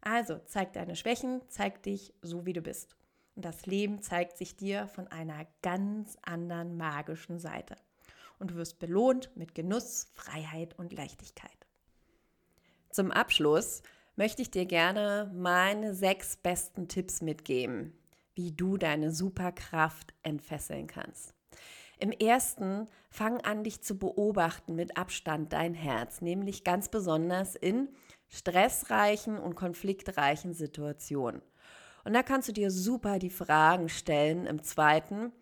Also 0.00 0.40
zeig 0.46 0.72
deine 0.72 0.96
Schwächen, 0.96 1.42
zeig 1.48 1.82
dich 1.82 2.14
so, 2.22 2.46
wie 2.46 2.54
du 2.54 2.62
bist. 2.62 2.96
Und 3.36 3.44
das 3.44 3.66
Leben 3.66 4.00
zeigt 4.00 4.38
sich 4.38 4.56
dir 4.56 4.88
von 4.88 5.06
einer 5.08 5.46
ganz 5.60 6.16
anderen 6.22 6.78
magischen 6.78 7.38
Seite. 7.38 7.76
Und 8.38 8.52
du 8.52 8.54
wirst 8.54 8.78
belohnt 8.78 9.36
mit 9.36 9.54
Genuss, 9.54 10.10
Freiheit 10.14 10.78
und 10.78 10.94
Leichtigkeit. 10.94 11.66
Zum 12.88 13.10
Abschluss 13.10 13.82
möchte 14.18 14.42
ich 14.42 14.50
dir 14.50 14.66
gerne 14.66 15.30
meine 15.32 15.94
sechs 15.94 16.36
besten 16.36 16.88
Tipps 16.88 17.22
mitgeben, 17.22 17.96
wie 18.34 18.50
du 18.50 18.76
deine 18.76 19.12
Superkraft 19.12 20.12
entfesseln 20.24 20.88
kannst. 20.88 21.34
Im 22.00 22.10
ersten, 22.10 22.88
fang 23.10 23.40
an, 23.42 23.62
dich 23.62 23.80
zu 23.80 23.96
beobachten 23.96 24.74
mit 24.74 24.96
Abstand 24.96 25.52
dein 25.52 25.72
Herz, 25.72 26.20
nämlich 26.20 26.64
ganz 26.64 26.88
besonders 26.88 27.54
in 27.54 27.88
stressreichen 28.28 29.38
und 29.38 29.54
konfliktreichen 29.54 30.52
Situationen. 30.52 31.40
Und 32.04 32.12
da 32.12 32.24
kannst 32.24 32.48
du 32.48 32.52
dir 32.52 32.72
super 32.72 33.20
die 33.20 33.30
Fragen 33.30 33.88
stellen 33.88 34.46
im 34.46 34.64
zweiten, 34.64 35.32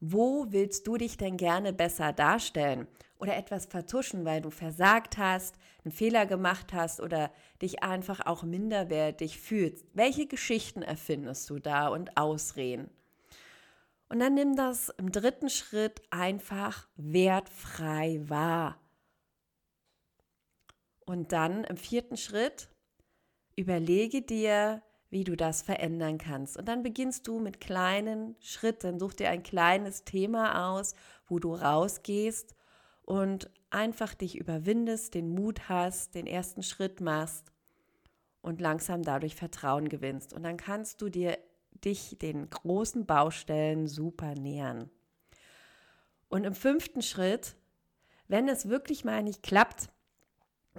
wo 0.00 0.46
willst 0.50 0.88
du 0.88 0.96
dich 0.96 1.16
denn 1.16 1.36
gerne 1.36 1.72
besser 1.72 2.12
darstellen 2.12 2.88
oder 3.24 3.38
etwas 3.38 3.64
vertuschen, 3.64 4.26
weil 4.26 4.42
du 4.42 4.50
versagt 4.50 5.16
hast, 5.16 5.54
einen 5.82 5.92
Fehler 5.92 6.26
gemacht 6.26 6.74
hast 6.74 7.00
oder 7.00 7.30
dich 7.62 7.82
einfach 7.82 8.26
auch 8.26 8.42
minderwertig 8.42 9.40
fühlst? 9.40 9.86
Welche 9.94 10.26
Geschichten 10.26 10.82
erfindest 10.82 11.48
du 11.48 11.58
da 11.58 11.88
und 11.88 12.18
Ausreden? 12.18 12.90
Und 14.10 14.18
dann 14.18 14.34
nimm 14.34 14.56
das 14.56 14.90
im 14.98 15.10
dritten 15.10 15.48
Schritt 15.48 16.02
einfach 16.10 16.86
wertfrei 16.96 18.20
wahr. 18.26 18.78
Und 21.06 21.32
dann 21.32 21.64
im 21.64 21.78
vierten 21.78 22.18
Schritt 22.18 22.68
überlege 23.56 24.20
dir, 24.20 24.82
wie 25.08 25.24
du 25.24 25.34
das 25.34 25.62
verändern 25.62 26.18
kannst. 26.18 26.58
Und 26.58 26.66
dann 26.66 26.82
beginnst 26.82 27.26
du 27.26 27.40
mit 27.40 27.58
kleinen 27.58 28.36
Schritten. 28.40 28.98
Such 28.98 29.14
dir 29.14 29.30
ein 29.30 29.42
kleines 29.42 30.04
Thema 30.04 30.72
aus, 30.74 30.94
wo 31.26 31.38
du 31.38 31.54
rausgehst 31.54 32.54
und 33.04 33.50
einfach 33.70 34.14
dich 34.14 34.36
überwindest, 34.38 35.14
den 35.14 35.28
Mut 35.28 35.68
hast, 35.68 36.14
den 36.14 36.26
ersten 36.26 36.62
Schritt 36.62 37.00
machst 37.00 37.52
und 38.40 38.60
langsam 38.60 39.02
dadurch 39.02 39.34
Vertrauen 39.34 39.88
gewinnst. 39.88 40.32
Und 40.32 40.42
dann 40.42 40.56
kannst 40.56 41.00
du 41.00 41.08
dir 41.08 41.38
dich 41.84 42.16
den 42.18 42.48
großen 42.48 43.04
Baustellen 43.06 43.86
super 43.86 44.34
nähern. 44.34 44.90
Und 46.28 46.44
im 46.44 46.54
fünften 46.54 47.02
Schritt, 47.02 47.56
wenn 48.28 48.48
es 48.48 48.68
wirklich 48.68 49.04
mal 49.04 49.22
nicht 49.22 49.42
klappt 49.42 49.90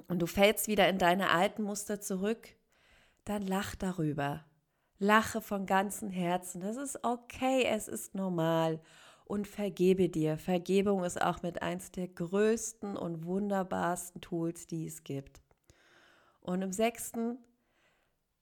und 0.07 0.19
du 0.19 0.25
fällst 0.25 0.67
wieder 0.67 0.89
in 0.89 0.97
deine 0.97 1.29
alten 1.29 1.63
Muster 1.63 2.01
zurück, 2.01 2.49
dann 3.23 3.41
lach 3.41 3.75
darüber. 3.75 4.45
Lache 4.97 5.41
von 5.41 5.65
ganzem 5.65 6.09
Herzen. 6.09 6.61
Das 6.61 6.77
ist 6.77 7.03
okay, 7.03 7.63
es 7.65 7.87
ist 7.87 8.15
normal. 8.15 8.79
Und 9.25 9.47
vergebe 9.47 10.07
dir. 10.07 10.37
Vergebung 10.37 11.03
ist 11.03 11.21
auch 11.21 11.41
mit 11.41 11.61
eins 11.61 11.91
der 11.91 12.07
größten 12.07 12.95
und 12.95 13.25
wunderbarsten 13.25 14.21
Tools, 14.21 14.67
die 14.67 14.85
es 14.85 15.03
gibt. 15.03 15.41
Und 16.41 16.61
im 16.61 16.71
sechsten, 16.71 17.39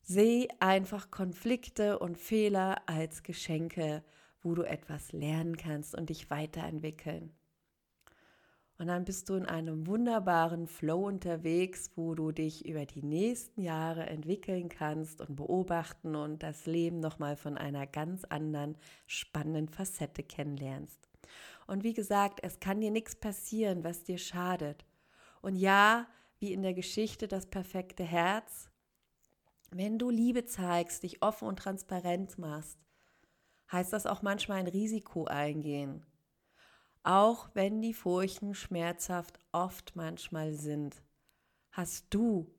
Seh 0.06 0.50
einfach 0.60 1.12
Konflikte 1.12 1.98
und 1.98 2.17
Fehler 2.17 2.82
als 2.88 3.24
Geschenke, 3.24 4.04
wo 4.41 4.54
du 4.54 4.63
etwas 4.63 5.13
lernen 5.13 5.56
kannst 5.56 5.96
und 5.96 6.10
dich 6.10 6.30
weiterentwickeln. 6.30 7.32
Und 8.77 8.88
dann 8.88 9.05
bist 9.05 9.29
du 9.29 9.36
in 9.36 9.45
einem 9.45 9.86
wunderbaren 9.86 10.67
Flow 10.67 11.07
unterwegs, 11.07 11.91
wo 11.95 12.15
du 12.15 12.31
dich 12.31 12.65
über 12.65 12.86
die 12.86 13.03
nächsten 13.03 13.62
Jahre 13.62 14.07
entwickeln 14.07 14.67
kannst 14.67 15.21
und 15.21 15.36
beobachten 15.36 16.15
und 16.15 16.41
das 16.41 16.65
Leben 16.65 16.99
nochmal 16.99 17.36
von 17.36 17.57
einer 17.57 17.86
ganz 17.86 18.23
anderen 18.25 18.75
spannenden 19.05 19.69
Facette 19.69 20.23
kennenlernst. 20.23 21.07
Und 21.67 21.83
wie 21.83 21.93
gesagt, 21.93 22.39
es 22.41 22.59
kann 22.59 22.81
dir 22.81 22.91
nichts 22.91 23.15
passieren, 23.15 23.83
was 23.83 24.03
dir 24.03 24.17
schadet. 24.17 24.86
Und 25.41 25.55
ja, 25.55 26.07
wie 26.39 26.51
in 26.51 26.63
der 26.63 26.73
Geschichte 26.73 27.27
das 27.27 27.45
perfekte 27.45 28.03
Herz, 28.03 28.69
wenn 29.71 29.97
du 29.97 30.09
Liebe 30.09 30.45
zeigst, 30.45 31.03
dich 31.03 31.21
offen 31.21 31.47
und 31.47 31.57
transparent 31.57 32.38
machst, 32.38 32.79
heißt 33.71 33.93
das 33.93 34.05
auch 34.05 34.21
manchmal 34.21 34.59
ein 34.59 34.67
Risiko 34.67 35.25
eingehen. 35.25 36.05
Auch 37.04 37.50
wenn 37.54 37.82
die 37.82 37.94
Furchen 37.94 38.56
schmerzhaft 38.56 39.38
oft 39.52 39.96
manchmal 39.96 40.54
sind, 40.54 41.04
hast 41.72 42.06
du 42.10 42.50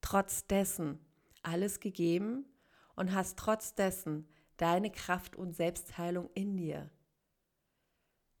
trotz 0.00 0.46
dessen 0.46 0.98
alles 1.42 1.80
gegeben 1.80 2.46
und 2.96 3.14
hast 3.14 3.38
trotz 3.38 3.74
dessen 3.74 4.26
deine 4.56 4.90
Kraft 4.90 5.36
und 5.36 5.54
Selbstheilung 5.54 6.30
in 6.34 6.56
dir. 6.56 6.90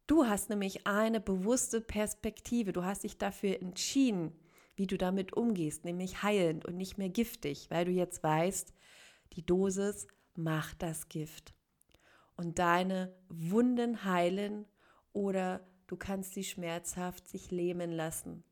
Du 0.06 0.26
hast 0.26 0.48
nämlich 0.48 0.86
eine 0.86 1.20
bewusste 1.20 1.80
Perspektive, 1.80 2.72
du 2.72 2.84
hast 2.84 3.04
dich 3.04 3.18
dafür 3.18 3.60
entschieden, 3.60 4.32
wie 4.76 4.86
du 4.86 4.96
damit 4.96 5.34
umgehst, 5.34 5.84
nämlich 5.84 6.22
heilend 6.22 6.64
und 6.64 6.76
nicht 6.76 6.96
mehr 6.96 7.10
giftig, 7.10 7.70
weil 7.70 7.84
du 7.84 7.90
jetzt 7.90 8.22
weißt, 8.22 8.72
die 9.34 9.44
Dosis 9.44 10.08
macht 10.34 10.82
das 10.82 11.08
Gift. 11.08 11.54
Und 12.34 12.58
deine 12.58 13.14
Wunden 13.28 14.04
heilen 14.04 14.64
oder 15.12 15.60
du 15.86 15.96
kannst 15.96 16.34
sie 16.34 16.44
schmerzhaft 16.44 17.28
sich 17.28 17.50
lähmen 17.50 17.90
lassen. 17.90 18.44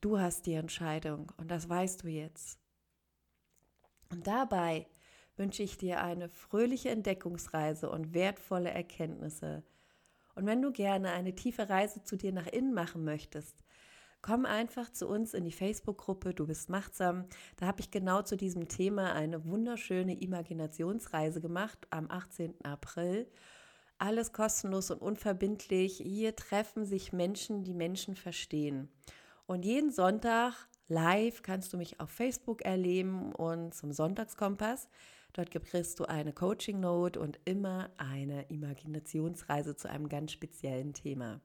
Du 0.00 0.18
hast 0.18 0.46
die 0.46 0.54
Entscheidung 0.54 1.32
und 1.36 1.50
das 1.50 1.68
weißt 1.68 2.02
du 2.02 2.08
jetzt. 2.08 2.58
Und 4.10 4.26
dabei 4.26 4.86
wünsche 5.36 5.62
ich 5.62 5.78
dir 5.78 6.02
eine 6.02 6.28
fröhliche 6.28 6.90
Entdeckungsreise 6.90 7.90
und 7.90 8.14
wertvolle 8.14 8.70
Erkenntnisse. 8.70 9.64
Und 10.34 10.46
wenn 10.46 10.62
du 10.62 10.72
gerne 10.72 11.12
eine 11.12 11.34
tiefe 11.34 11.68
Reise 11.68 12.02
zu 12.02 12.16
dir 12.16 12.32
nach 12.32 12.46
innen 12.46 12.74
machen 12.74 13.04
möchtest, 13.04 13.64
komm 14.20 14.46
einfach 14.46 14.90
zu 14.90 15.08
uns 15.08 15.34
in 15.34 15.44
die 15.44 15.52
Facebook-Gruppe 15.52 16.34
Du 16.34 16.46
bist 16.46 16.70
machtsam. 16.70 17.26
Da 17.56 17.66
habe 17.66 17.80
ich 17.80 17.90
genau 17.90 18.22
zu 18.22 18.36
diesem 18.36 18.68
Thema 18.68 19.12
eine 19.12 19.44
wunderschöne 19.44 20.20
Imaginationsreise 20.20 21.40
gemacht 21.40 21.86
am 21.90 22.10
18. 22.10 22.64
April. 22.64 23.26
Alles 24.04 24.34
kostenlos 24.34 24.90
und 24.90 25.00
unverbindlich. 25.00 25.96
Hier 25.96 26.36
treffen 26.36 26.84
sich 26.84 27.14
Menschen, 27.14 27.64
die 27.64 27.72
Menschen 27.72 28.16
verstehen. 28.16 28.90
Und 29.46 29.64
jeden 29.64 29.90
Sonntag 29.90 30.52
live 30.88 31.40
kannst 31.40 31.72
du 31.72 31.78
mich 31.78 32.00
auf 32.00 32.10
Facebook 32.10 32.60
erleben 32.66 33.32
und 33.32 33.72
zum 33.72 33.92
Sonntagskompass. 33.92 34.90
Dort 35.32 35.50
kriegst 35.50 35.98
du 35.98 36.04
eine 36.04 36.34
Coaching-Note 36.34 37.18
und 37.18 37.40
immer 37.46 37.88
eine 37.96 38.42
Imaginationsreise 38.50 39.74
zu 39.74 39.88
einem 39.88 40.10
ganz 40.10 40.32
speziellen 40.32 40.92
Thema. 40.92 41.40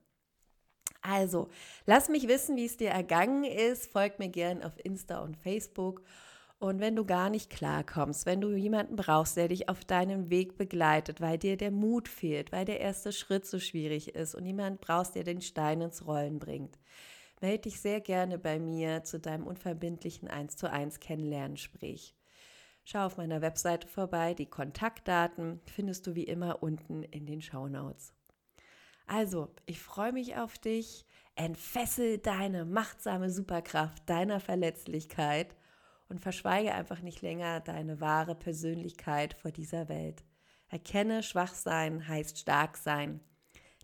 Also, 1.01 1.47
lass 1.85 2.09
mich 2.09 2.27
wissen, 2.27 2.57
wie 2.57 2.65
es 2.65 2.75
dir 2.75 2.89
ergangen 2.89 3.45
ist. 3.45 3.89
Folg 3.89 4.19
mir 4.19 4.27
gern 4.27 4.63
auf 4.63 4.73
Insta 4.83 5.19
und 5.19 5.37
Facebook. 5.37 6.01
Und 6.59 6.81
wenn 6.81 6.97
du 6.97 7.05
gar 7.05 7.29
nicht 7.29 7.49
klarkommst, 7.49 8.25
wenn 8.25 8.41
du 8.41 8.51
jemanden 8.51 8.97
brauchst, 8.97 9.37
der 9.37 9.47
dich 9.47 9.69
auf 9.69 9.85
deinem 9.85 10.29
Weg 10.29 10.57
begleitet, 10.57 11.21
weil 11.21 11.37
dir 11.37 11.55
der 11.55 11.71
Mut 11.71 12.09
fehlt, 12.09 12.51
weil 12.51 12.65
der 12.65 12.81
erste 12.81 13.13
Schritt 13.13 13.45
so 13.45 13.59
schwierig 13.59 14.13
ist 14.13 14.35
und 14.35 14.45
jemand 14.45 14.81
brauchst, 14.81 15.15
der 15.15 15.23
den 15.23 15.41
Stein 15.41 15.79
ins 15.79 16.05
Rollen 16.05 16.37
bringt, 16.37 16.77
melde 17.39 17.69
dich 17.69 17.79
sehr 17.79 18.01
gerne 18.01 18.37
bei 18.37 18.59
mir 18.59 19.05
zu 19.05 19.21
deinem 19.21 19.47
unverbindlichen 19.47 20.27
1 20.27 20.57
zu 20.57 20.69
1 20.69 20.99
Kennenlernsprich. 20.99 22.13
schau 22.83 23.05
auf 23.05 23.15
meiner 23.15 23.41
Webseite 23.41 23.87
vorbei. 23.87 24.33
Die 24.33 24.47
Kontaktdaten 24.47 25.61
findest 25.65 26.07
du 26.07 26.15
wie 26.15 26.25
immer 26.25 26.61
unten 26.61 27.03
in 27.03 27.25
den 27.25 27.41
Show 27.41 27.69
Notes. 27.69 28.13
Also, 29.07 29.49
ich 29.65 29.79
freue 29.79 30.11
mich 30.11 30.35
auf 30.35 30.57
dich. 30.57 31.05
Entfessel 31.35 32.17
deine 32.17 32.65
machtsame 32.65 33.29
Superkraft 33.29 34.09
deiner 34.09 34.41
Verletzlichkeit 34.41 35.55
und 36.09 36.19
verschweige 36.19 36.73
einfach 36.73 37.01
nicht 37.01 37.21
länger 37.21 37.61
deine 37.61 38.01
wahre 38.01 38.35
Persönlichkeit 38.35 39.33
vor 39.35 39.51
dieser 39.51 39.87
Welt. 39.87 40.23
Erkenne, 40.67 41.23
schwach 41.23 41.53
sein 41.53 42.07
heißt 42.07 42.37
stark 42.37 42.77
sein. 42.77 43.21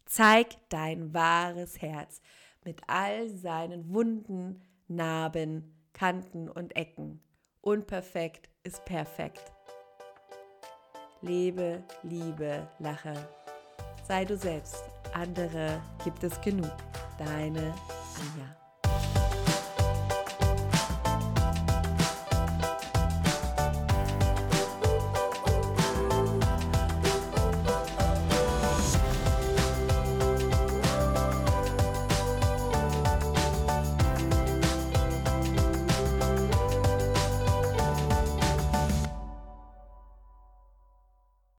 Zeig 0.06 0.48
dein 0.70 1.14
wahres 1.14 1.82
Herz 1.82 2.22
mit 2.64 2.82
all 2.88 3.30
seinen 3.30 3.94
Wunden, 3.94 4.62
Narben, 4.88 5.74
Kanten 5.94 6.50
und 6.50 6.76
Ecken. 6.76 7.22
Unperfekt 7.62 8.50
ist 8.64 8.86
perfekt. 8.86 9.52
Lebe, 11.22 11.84
liebe, 12.04 12.68
lache. 12.80 13.14
Sei 14.08 14.26
du 14.26 14.38
selbst. 14.38 14.84
Andere 15.14 15.82
gibt 16.04 16.24
es 16.24 16.40
genug. 16.42 16.76
Deine 17.18 17.74
Anja. 18.20 18.65